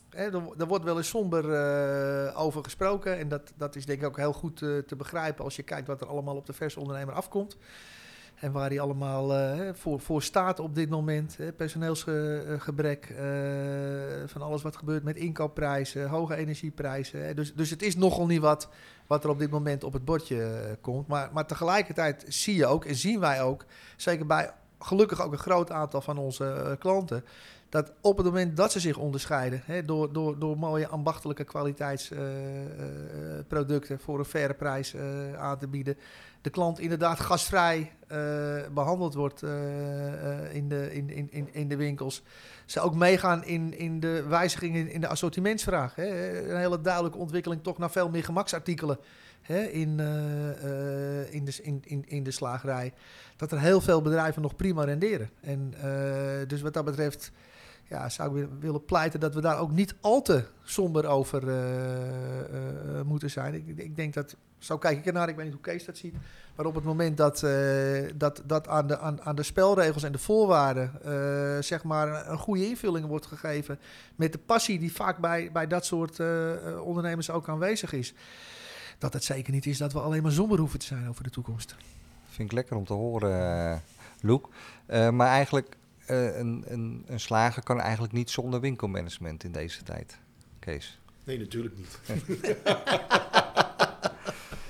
[0.10, 3.18] Hè, er, er, wordt wel eens somber uh, over gesproken.
[3.18, 5.88] En dat, dat is denk ik ook heel goed uh, te begrijpen als je kijkt
[5.88, 7.58] wat er allemaal op de versondernemer afkomt.
[8.40, 11.38] En waar hij allemaal uh, voor, voor staat op dit moment.
[11.58, 13.18] Personeelsgebrek, uh,
[14.26, 17.36] van alles wat gebeurt met inkoopprijzen, hoge energieprijzen.
[17.36, 18.70] Dus, dus het is nogal niet wat,
[19.08, 21.08] wat er op dit moment op het bordje komt.
[21.08, 23.66] Maar, maar tegelijkertijd zie je ook en zien wij ook,
[23.96, 27.24] zeker bij gelukkig ook een groot aantal van onze klanten,
[27.70, 34.00] dat op het moment dat ze zich onderscheiden hè, door, door, door mooie ambachtelijke kwaliteitsproducten
[34.00, 34.96] voor een faire prijs
[35.38, 35.98] aan te bieden
[36.42, 37.92] de klant inderdaad gastvrij
[38.74, 39.42] behandeld wordt
[40.52, 42.24] in, de, in, in, in de winkels.
[42.66, 45.96] Ze ook meegaan in, in de wijzigingen in de assortimentsvraag.
[45.96, 46.40] Hè.
[46.50, 48.98] Een hele duidelijke ontwikkeling toch naar veel meer gemaksartikelen
[49.42, 50.00] hè, in,
[51.30, 52.94] in, de, in, in, in de slagerij.
[53.36, 55.30] Dat er heel veel bedrijven nog prima renderen.
[55.42, 55.74] En
[56.48, 57.32] dus wat dat betreft
[57.90, 61.44] ja, zou ik willen pleiten dat we daar ook niet al te somber over
[63.06, 63.54] moeten zijn.
[63.54, 65.30] Ik, ik denk dat zo kijk ik ernaar.
[65.30, 66.16] Ik weet niet hoe Kees dat ziet.
[66.56, 67.40] Maar op het moment dat,
[68.16, 70.92] dat, dat aan, de, aan, aan de spelregels en de voorwaarden
[71.64, 73.80] zeg maar een goede invulling wordt gegeven.
[74.16, 76.20] Met de passie die vaak bij, bij dat soort
[76.84, 78.14] ondernemers ook aanwezig is.
[78.98, 81.30] Dat het zeker niet is dat we alleen maar somber hoeven te zijn over de
[81.30, 81.76] toekomst.
[82.30, 83.82] Vind ik lekker om te horen,
[84.22, 84.50] Loek.
[84.88, 85.78] maar eigenlijk,
[86.10, 90.18] een, een, een slager kan eigenlijk niet zonder winkelmanagement in deze tijd.
[90.60, 91.00] Kees?
[91.24, 92.00] Nee, natuurlijk niet.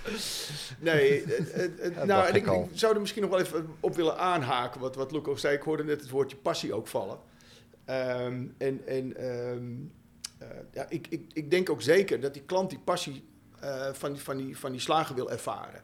[0.80, 4.18] Nee, eh, eh, eh, nou, en ik zou er misschien nog wel even op willen
[4.18, 5.56] aanhaken, wat, wat Luc ook zei.
[5.56, 7.20] Ik hoorde net het woordje passie ook vallen.
[7.86, 9.74] Ehm, en en ehm,
[10.38, 13.24] eh, ja, ik, ik, ik denk ook zeker dat die klant die passie
[13.60, 15.84] eh, van, die, van, die, van die slagen wil ervaren.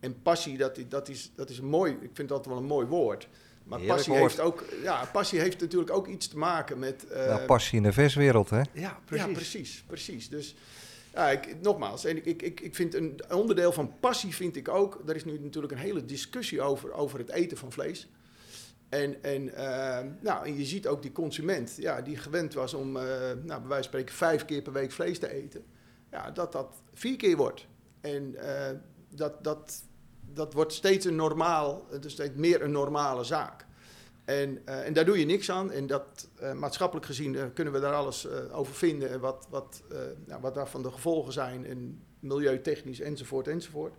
[0.00, 2.86] En passie, dat, dat, is, dat is een mooi, ik vind dat wel een mooi
[2.86, 3.28] woord.
[3.66, 4.32] Maar Heerlijk passie woord.
[4.32, 7.08] heeft, ook, ja, passie heeft natuurlijk ook iets te maken met...
[7.08, 8.60] eh, nou, passie in de verswereld, hè?
[8.72, 10.28] Ja, ja, precies, precies.
[10.28, 10.54] Dus
[11.12, 15.02] ja, ik, nogmaals, en ik, ik, ik, vind een onderdeel van passie vind ik ook.
[15.06, 18.08] Er is nu natuurlijk een hele discussie over, over het eten van vlees.
[18.88, 22.96] En, en, eh, nou, en je ziet ook die consument, ja, die gewend was om,
[22.96, 23.02] eh,
[23.42, 25.64] nou, bij wijze van spreken, vijf keer per week vlees te eten.
[26.10, 27.66] Ja, dat dat vier keer wordt.
[28.00, 28.76] En eh,
[29.08, 29.82] dat, dat,
[30.32, 33.66] dat wordt steeds een normaal, het is steeds meer een normale zaak.
[34.26, 35.72] En, eh, en daar doe je niks aan.
[35.72, 39.10] En dat, eh, maatschappelijk gezien eh, kunnen we daar alles over vinden.
[39.10, 39.82] En wat, wat,
[40.24, 41.66] nou, wat daarvan de gevolgen zijn.
[41.66, 43.94] En milieutechnisch enzovoort enzovoort.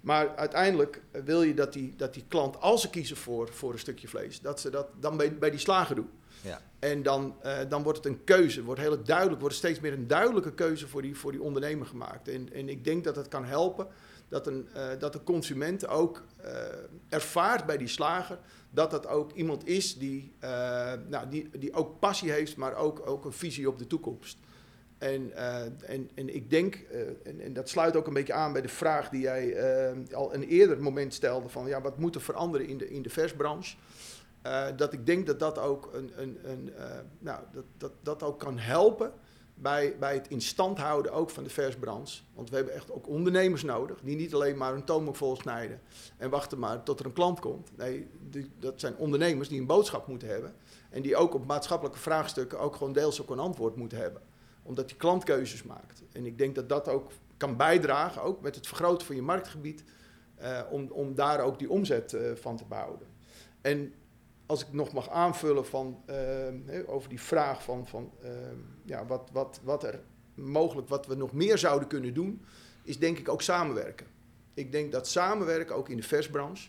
[0.00, 3.78] Maar uiteindelijk wil je dat die, dat die klant, als ze kiezen voor, voor een
[3.78, 6.10] stukje vlees, dat ze dat dan bij, bij die slager doen.
[6.40, 6.60] Ja.
[6.78, 7.36] En dan,
[7.68, 11.02] dan wordt het een keuze, wordt heel duidelijk, wordt steeds meer een duidelijke keuze voor
[11.02, 12.28] die, voor die ondernemer gemaakt.
[12.28, 13.86] En, en ik denk dat het kan helpen
[14.32, 16.52] dat, een, eh, dat de consument ook eh,
[17.08, 18.38] ervaart bij die slager
[18.70, 23.06] dat dat ook iemand is die, eh, nou, die, die ook passie heeft, maar ook,
[23.06, 24.38] ook een visie op de toekomst.
[24.98, 25.36] En,
[25.86, 26.74] en, en ik denk,
[27.24, 29.56] en, en dat sluit ook een beetje aan bij de vraag die jij
[30.12, 33.10] al een eerder moment stelde: van ja, wat moet er veranderen in de, in de
[33.10, 33.76] versbranche?
[34.76, 36.72] Dat ik denk dat dat ook, een, een, een,
[37.18, 39.12] nou, dat, dat, dat ook kan helpen
[39.62, 42.22] bij, bij het in stand houden ook van de versbranche.
[42.34, 45.80] Want we hebben echt ook ondernemers nodig die niet alleen maar een toonbank vol snijden
[46.16, 47.70] en wachten maar tot er een klant komt.
[47.76, 48.08] Nee,
[48.58, 50.54] dat zijn ondernemers die een boodschap moeten hebben
[50.90, 54.22] en die ook op maatschappelijke vraagstukken ook gewoon deels ook een antwoord moeten hebben.
[54.62, 56.02] Omdat die klant keuzes maakt.
[56.12, 59.84] En ik denk dat dat ook kan bijdragen, ook met het vergroten van je marktgebied,
[60.34, 63.06] eh, om, om daar ook die omzet eh, van te behouden.
[63.60, 63.94] En
[64.52, 69.30] als ik nog mag aanvullen van, ehm, over die vraag van, van ehm, ja, wat,
[69.32, 70.00] wat, wat er
[70.34, 72.44] mogelijk, wat we nog meer zouden kunnen doen,
[72.82, 74.06] is denk ik ook samenwerken.
[74.54, 76.68] Ik denk dat samenwerken, ook in de versbranche,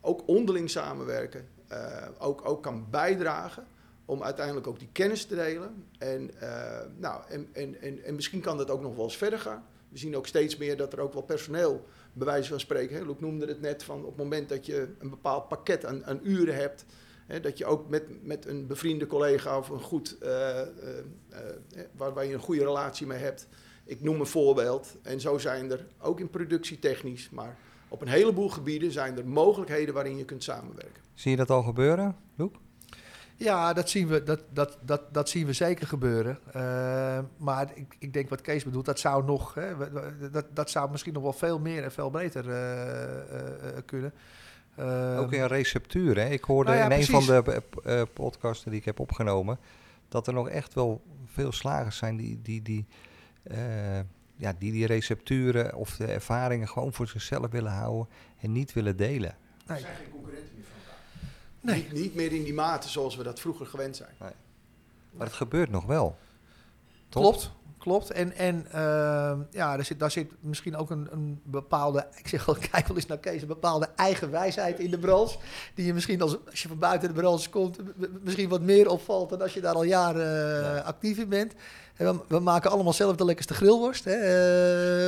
[0.00, 3.66] ook onderling samenwerken, eh, ook, ook kan bijdragen
[4.04, 5.86] om uiteindelijk ook die kennis te delen.
[5.98, 9.38] En, eh, nou, en, en, en, en misschien kan dat ook nog wel eens verder
[9.38, 9.64] gaan.
[9.88, 13.18] We zien ook steeds meer dat er ook wel personeel, bij wijze van spreken, Luc
[13.18, 16.84] noemde het net, van op het moment dat je een bepaald pakket aan uren hebt,
[17.26, 20.66] hè, dat je ook met, met een bevriende collega of een goed, eh, eh,
[21.28, 21.40] eh,
[21.96, 23.48] waar, waar je een goede relatie mee hebt.
[23.84, 24.96] Ik noem een voorbeeld.
[25.02, 27.56] En zo zijn er ook in productietechnisch, maar
[27.88, 31.02] op een heleboel gebieden zijn er mogelijkheden waarin je kunt samenwerken.
[31.14, 32.56] Zie je dat al gebeuren, Loek?
[33.36, 36.38] Ja, dat zien we, dat, dat, dat, dat zien we zeker gebeuren.
[37.36, 39.72] Maar ik, ik denk wat Kees bedoelt, dat zou nog, hè,
[40.30, 44.12] dat, dat zou misschien nog wel veel meer en veel beter eh, eh, eh, kunnen.
[44.74, 46.28] Eh, Ook in receptuur, hè?
[46.28, 47.26] Ik hoorde nou ja, in een precies.
[47.26, 49.58] van de eh, eh, podcasten die ik heb opgenomen...
[50.08, 52.86] dat er nog echt wel veel slagers zijn die die, die,
[53.42, 53.98] eh,
[54.36, 58.08] ja, die, die recepturen of de ervaringen gewoon voor zichzelf willen houden
[58.40, 59.36] en niet willen delen.
[59.66, 59.76] Nee.
[59.76, 61.00] Er zijn geen concurrenten meer van elkaar.
[61.60, 61.82] Nee.
[61.82, 64.14] Niet, niet meer in die mate zoals we dat vroeger gewend zijn.
[65.10, 66.16] Maar het gebeurt nog wel.
[67.08, 67.50] Klopt,
[67.84, 68.10] klopt.
[68.10, 72.44] En, en ehm, ja, daar zit, daar zit misschien ook een, een bepaalde, ik zeg
[72.44, 75.38] wel, kijk wel eens naar Kees, een bepaalde eigen wijsheid in de branche.
[75.74, 77.78] Die je misschien als, als je van buiten de branche komt,
[78.22, 80.78] misschien wat meer opvalt dan als je daar al jaren eh, Ja.
[80.80, 81.52] actief in bent.
[81.96, 84.12] En we, we maken allemaal zelf de lekkerste grillworst, hè,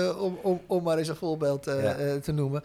[0.09, 2.21] eh, om, om, om maar eens een voorbeeld eh, Ja.
[2.21, 2.63] te noemen.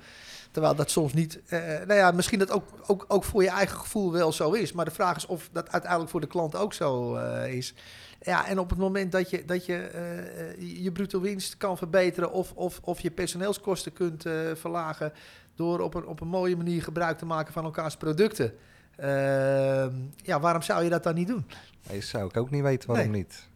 [0.51, 3.77] Terwijl dat soms niet, eh, nou ja, misschien dat ook, ook, ook voor je eigen
[3.77, 4.71] gevoel wel zo is.
[4.71, 7.73] Maar de vraag is of dat uiteindelijk voor de klant ook zo is.
[8.21, 12.31] Ja, en op het moment dat je, dat je eh, je bruto winst kan verbeteren
[12.31, 15.13] of, of, of je personeelskosten kunt eh, verlagen
[15.55, 18.53] door op een, op een mooie manier gebruik te maken van elkaars producten.
[18.95, 21.45] ehm, ja, waarom zou je dat dan niet doen?
[21.89, 23.21] Nee, zou ik ook niet weten waarom Nee.
[23.21, 23.49] niet.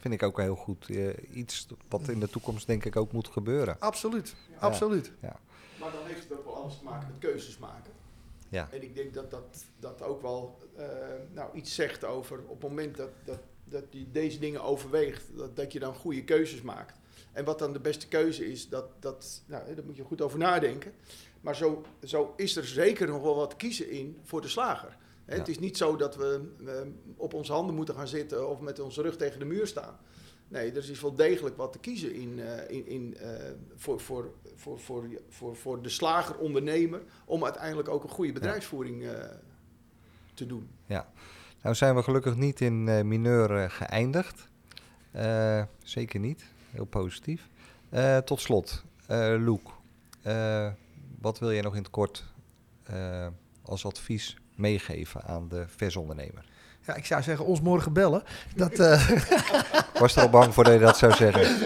[0.00, 0.88] Vind ik ook heel goed.
[0.90, 3.76] eh, iets wat in de toekomst denk ik ook moet gebeuren.
[3.78, 5.12] Absoluut, absoluut.
[5.20, 7.92] Maar dan heeft het ook wel alles te maken met keuzes maken.
[8.48, 8.68] Ja.
[8.72, 10.84] En ik denk dat dat, dat ook wel eh,
[11.34, 13.38] nou, iets zegt over op het moment dat, dat,
[13.68, 16.98] dat je deze dingen overweegt, dat, dat je dan goede keuzes maakt.
[17.32, 20.38] En wat dan de beste keuze is, dat, dat, nou, daar moet je goed over
[20.38, 20.92] nadenken.
[21.40, 24.96] Maar zo, zo is er zeker nog wel wat kiezen in voor de slager.
[25.26, 25.34] Ja.
[25.34, 26.72] Het is niet zo dat we eh,
[27.16, 29.98] op onze handen moeten gaan zitten of met onze rug tegen de muur staan.
[30.48, 34.30] Nee, er is wel degelijk wat te kiezen in, eh, in, in, eh, voor, voor,
[34.54, 39.24] voor, voor, voor, voor de slager-ondernemer om uiteindelijk ook een goede bedrijfsvoering eh,
[40.34, 40.68] te doen.
[41.62, 44.48] Nou zijn we gelukkig niet in eh, mineur eh, geëindigd.
[45.10, 46.44] Eh, zeker niet.
[46.70, 47.48] Heel positief.
[48.24, 48.84] Tot slot,
[49.38, 49.72] Loek.
[50.22, 50.68] eh,
[51.20, 52.24] wat wil jij nog in het kort
[53.62, 56.44] als advies meegeven aan de versondernemer?
[56.86, 58.22] Ja, ik zou zeggen, ons morgen bellen.
[58.54, 58.76] Dat,
[60.00, 61.56] Was er al bang voor dat je dat zou zeggen?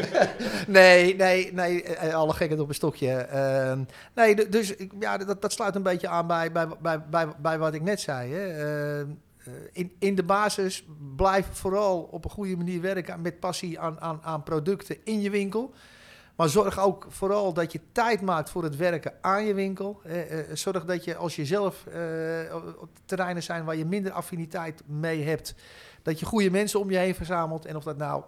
[0.66, 3.12] nee, nee, nee, alle gekheid op een stokje.
[3.12, 3.84] Ehm,
[4.14, 7.74] nee, dus ja, dat, dat sluit een beetje aan bij, bij, bij, bij, bij wat
[7.74, 8.32] ik net zei.
[8.32, 8.46] Hè.
[9.00, 9.14] Ehm, eh,
[9.72, 10.86] in, in de basis
[11.16, 15.30] blijf vooral op een goede manier werken met passie aan, aan, aan producten in je
[15.30, 15.74] winkel.
[16.36, 20.00] Maar zorg ook vooral dat je tijd maakt voor het werken aan je winkel.
[20.04, 21.94] Eh, eh, zorg dat je als je zelf eh,
[23.04, 25.54] terreinen zijn waar je minder affiniteit mee hebt,
[26.02, 27.66] dat je goede mensen om je heen verzamelt.
[27.66, 28.22] En of dat nou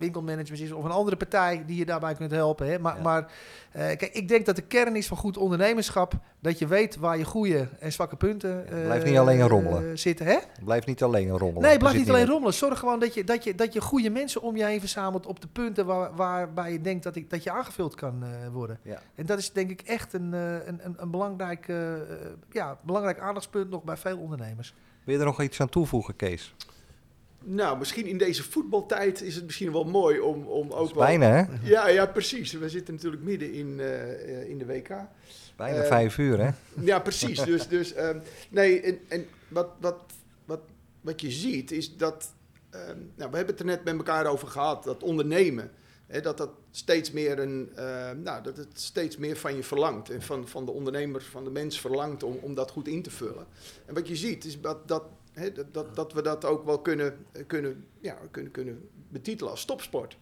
[0.00, 2.66] winkelmanagement is of een andere partij die je daarbij kunt helpen.
[2.66, 2.78] Hè.
[2.78, 3.02] Maar, Ja.
[3.02, 3.32] maar
[3.72, 7.18] eh, kijk, ik denk dat de kern is van goed ondernemerschap dat je weet waar
[7.18, 9.90] je goede en zwakke punten Ja, blijf niet alleen rommelen.
[9.90, 10.26] eh, zitten.
[10.26, 10.36] Hè?
[10.64, 11.62] Blijf niet alleen rommelen.
[11.68, 12.54] Nee, blijf niet alleen rommelen.
[12.54, 15.40] Zorg gewoon dat je, dat je, dat je goede mensen om je heen verzamelt op
[15.40, 18.78] de punten waar, waarbij je denkt dat, ik, dat je aangevuld kan worden.
[18.82, 18.98] Ja.
[19.14, 21.66] En dat is denk ik echt een, een, een, een belangrijk,
[22.50, 24.74] ja, belangrijk aandachtspunt nog bij veel ondernemers.
[25.04, 26.54] Wil je er nog iets aan toevoegen, Kees?
[27.44, 30.94] Nou, misschien in deze voetbaltijd is het misschien wel mooi om, om Dat ook is
[30.94, 31.04] wel...
[31.04, 31.44] bijna, hè?
[31.62, 32.52] Ja, ja, precies.
[32.52, 34.88] We zitten natuurlijk midden in, eh, in de WK.
[35.56, 36.50] Bijna Eh, vijf uur, hè?
[36.80, 37.40] Ja, precies.
[37.42, 38.18] dus, dus ehm,
[38.48, 40.00] nee, en, en wat, wat,
[40.44, 40.60] wat,
[41.00, 42.32] wat je ziet is dat,
[42.70, 45.70] ehm, nou, we hebben het er net met elkaar over gehad, dat ondernemen,
[46.06, 50.10] hè, dat dat steeds meer een, ehm, nou, dat het steeds meer van je verlangt
[50.10, 53.10] en van, van de ondernemer, van de mens verlangt om, om dat goed in te
[53.10, 53.46] vullen.
[53.86, 55.02] En wat je ziet is dat, dat,
[55.72, 60.18] dat, dat, we dat ook wel kunnen, kunnen, ja, kunnen, kunnen betitelen als topsport.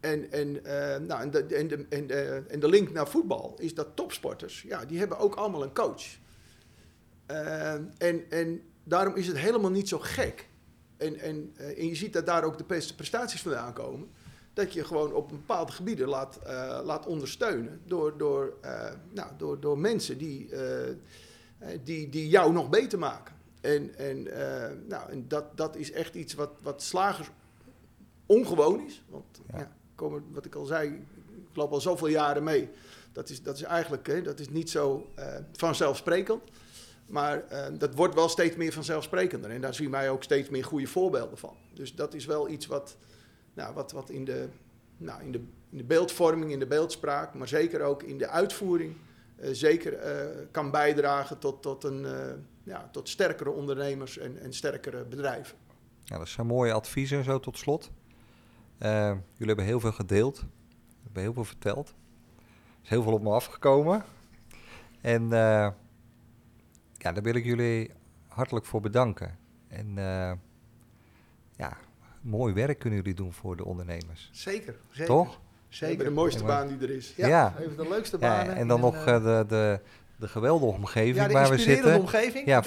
[0.00, 3.56] En, en, eh, nou, en, de, en, de, en, de, en de link naar voetbal
[3.58, 6.02] is dat topsporters, ja, die hebben ook allemaal een coach.
[7.26, 10.48] Eh, en, en daarom is het helemaal niet zo gek.
[10.96, 14.08] En, en, eh, en je ziet dat daar ook de beste prestaties vandaan komen.
[14.54, 19.60] Dat je gewoon op bepaalde gebieden laat, eh, laat ondersteunen door, door, eh, nou, door,
[19.60, 20.94] door mensen die, eh, eh,
[21.84, 23.34] die, die jou nog beter maken.
[23.62, 27.30] En, en, eh, nou, en dat, dat is echt iets wat, wat slagers
[28.26, 29.02] ongewoon is.
[29.08, 29.58] Want Ja.
[29.58, 29.72] ja.
[29.94, 30.88] komen, wat ik al zei,
[31.50, 32.68] ik loop al zoveel jaren mee.
[33.12, 36.42] Dat is, dat is eigenlijk hè, dat is niet zo eh, vanzelfsprekend.
[37.06, 39.50] Maar eh, dat wordt wel steeds meer vanzelfsprekender.
[39.50, 41.56] En daar zien wij ook steeds meer goede voorbeelden van.
[41.74, 42.96] Dus dat is wel iets wat,
[43.54, 44.48] nou, wat, wat in, de,
[44.96, 45.40] nou, in, de,
[45.70, 48.96] in de beeldvorming, in de beeldspraak, maar zeker ook in de uitvoering,
[49.52, 49.98] zeker
[50.50, 52.06] kan bijdragen tot, tot, een,
[52.62, 55.56] ja, tot sterkere ondernemers en, en sterkere bedrijven.
[56.04, 57.90] Ja, dat zijn mooie adviezen zo tot slot.
[58.78, 60.44] Eh, jullie hebben heel veel gedeeld.
[61.02, 61.88] hebben heel veel verteld.
[61.88, 64.04] Er is heel veel op me afgekomen.
[65.00, 65.68] En eh,
[66.98, 67.90] ja, daar wil ik jullie
[68.28, 69.38] hartelijk voor bedanken.
[69.68, 70.32] En eh,
[71.56, 71.76] ja,
[72.20, 74.28] mooi werk kunnen jullie doen voor de ondernemers.
[74.32, 75.06] Zeker, zeker.
[75.06, 75.40] Toch?
[75.68, 76.04] Zeker.
[76.04, 77.14] de mooiste Ja, baan die er is.
[77.16, 77.54] Ja, Ja.
[77.58, 78.56] even de leukste Ja, banen.
[78.56, 79.80] en dan nog de, de,
[80.22, 81.98] de geweldige omgeving ja, waar we zitten.
[81.98, 82.46] omgeving.
[82.46, 82.62] Ja,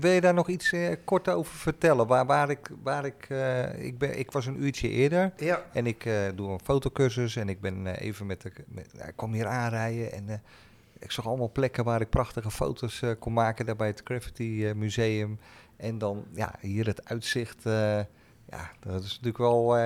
[0.00, 2.06] wil je daar nog iets eh, kort over vertellen?
[2.06, 5.86] Waar, waar ik, waar ik, eh, ik, ben, ik was een uurtje eerder ja, en
[5.86, 9.46] ik eh, doe een fotocursus en ik ben even met de, met, ik kwam hier
[9.46, 10.42] aanrijden en
[10.98, 15.38] ik zag allemaal plekken waar ik prachtige foto's kon maken, daar bij het Graffiti Museum.
[15.76, 17.62] En dan, ja, hier het uitzicht,
[18.48, 19.76] ja, dat is natuurlijk wel,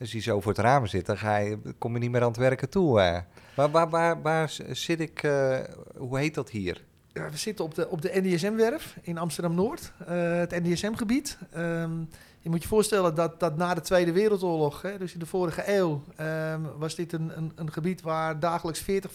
[0.00, 2.28] als je zo voor het raam zit, dan ga je, kom je niet meer aan
[2.28, 3.00] het werken toe.
[3.00, 3.18] eh.
[3.56, 5.58] Maar waar, waar, waar zit ik, eh,
[5.96, 6.84] hoe heet dat hier?
[7.12, 11.38] Ja, we zitten op de, op de NDSM-werf in Amsterdam-Noord, eh, het NDSM-gebied.
[11.52, 11.98] Ehm,
[12.40, 15.62] je moet je voorstellen dat, dat na de Tweede Wereldoorlog, hè, dus in de vorige
[15.66, 19.10] eeuw, ehm, was dit een, een, een gebied waar dagelijks 40,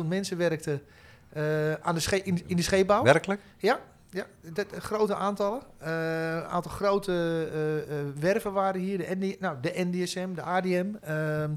[0.00, 0.82] 50.000 mensen werkten
[1.28, 3.02] eh, aan de in, in de scheepbouw.
[3.02, 3.40] Werkelijk?
[3.56, 5.60] Ja, ja dat, grote aantallen.
[5.78, 5.90] Eh,
[6.34, 7.12] Een aantal grote
[7.52, 8.98] eh, eh, werven waren hier.
[8.98, 10.86] De, ND, nou, de NDSM, de ADM.
[11.02, 11.50] ehm,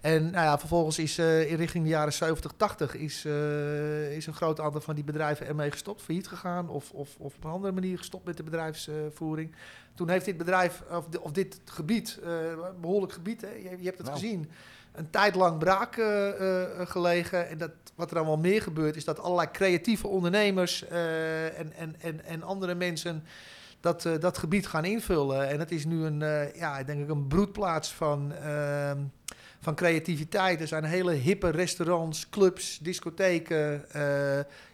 [0.00, 4.26] en nou ja, vervolgens is eh, in richting de jaren 70, 80 is, eh, is
[4.26, 7.50] een groot aantal van die bedrijven ermee gestopt, failliet gegaan of, of, of op een
[7.50, 9.54] andere manier gestopt met de bedrijfsvoering.
[9.94, 12.30] Toen heeft dit bedrijf, of, di- of dit gebied, eh,
[12.80, 14.18] behoorlijk gebied, hè, je, je hebt het Nou.
[14.18, 14.50] gezien,
[14.96, 17.48] een tijd lang braak eh, eh, gelegen.
[17.48, 21.72] En dat, wat er dan wel meer gebeurt, is dat allerlei creatieve ondernemers eh, en,
[21.72, 23.24] en, en, en andere mensen
[23.80, 25.48] dat, eh, dat gebied gaan invullen.
[25.48, 29.00] En het is nu een, eh, ja, denk ik een broedplaats van, ehm,
[29.60, 30.60] van creativiteit.
[30.60, 33.90] Er zijn hele hippe restaurants, clubs, discotheken.
[33.90, 34.02] Eh,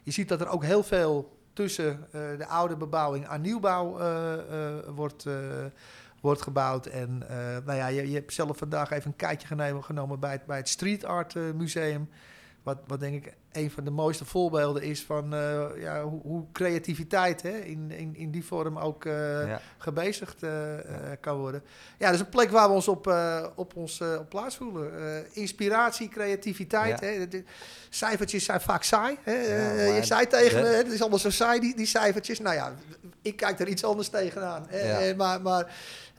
[0.03, 4.33] je ziet dat er ook heel veel tussen eh, de oude bebouwing aan nieuwbouw eh,
[4.33, 5.35] eh, wordt, eh,
[6.23, 6.87] wordt gebouwd.
[6.87, 10.33] En eh, nou ja, je, je hebt zelf vandaag even een kijkje genomen, genomen bij
[10.33, 12.09] het, bij het Street Art eh, Museum.
[12.63, 16.45] wat, wat denk ik een van de mooiste voorbeelden is van eh, ja, hoe, hoe
[16.53, 19.61] creativiteit hè, in, in, in die vorm ook ja.
[19.79, 20.45] gebezigd
[21.21, 21.63] kan worden.
[21.99, 23.15] Ja, dat is een plek waar we ons op,
[23.55, 25.35] op, ons, op plaats voelen.
[25.35, 27.01] Inspiratie, creativiteit.
[27.01, 27.07] Ja.
[27.07, 27.29] Hè.
[27.29, 27.45] De
[27.89, 29.19] cijfertjes zijn vaak saai.
[29.23, 29.87] Hè.
[29.87, 32.41] Je zei tegen me, hè, het is allemaal zo saai, die, die cijfertjes.
[32.41, 32.73] Nou ja,
[33.23, 34.67] ik kijk er iets anders tegenaan.
[35.17, 35.73] Maar, maar,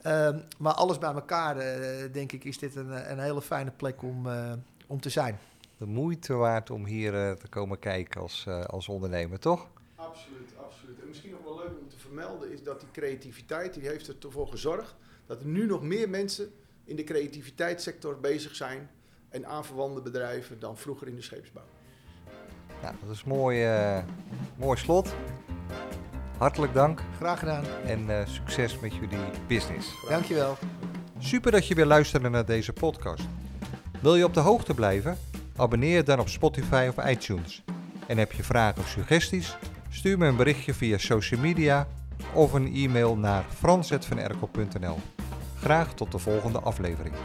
[0.03, 4.01] ehm, maar alles bij elkaar, eh, denk ik, is dit een, een hele fijne plek
[4.01, 4.53] om, eh,
[4.87, 5.39] om te zijn.
[5.83, 9.67] De moeite waard om hier eh, te komen kijken als, eh, als ondernemer, toch?
[9.95, 10.99] Absoluut, absoluut.
[11.01, 14.47] En misschien nog wel leuk om te vermelden is dat die creativiteit, die heeft ervoor
[14.47, 14.95] gezorgd
[15.25, 16.51] dat er nu nog meer mensen
[16.83, 18.89] in de creativiteitssector bezig zijn
[19.29, 21.63] en aanverwante bedrijven dan vroeger in de scheepsbouw.
[22.81, 24.03] Nou, dat is mooi, eh,
[24.57, 25.15] mooi slot.
[26.37, 27.63] Hartelijk dank Graag gedaan.
[27.85, 29.17] en eh, succes met jullie
[29.47, 29.87] business.
[30.09, 30.57] Dankjewel.
[31.19, 33.23] Super dat je weer luisterde naar deze podcast.
[33.99, 35.17] Wil je op de hoogte blijven?
[35.55, 37.63] Abonneer je dan op Spotify of iTunes.
[38.07, 39.57] En heb je vragen of suggesties?
[39.89, 41.87] Stuur me een berichtje via social media
[42.33, 44.97] of een e-mail naar frans.vanerkel.nl.
[45.59, 47.15] Graag tot de volgende aflevering.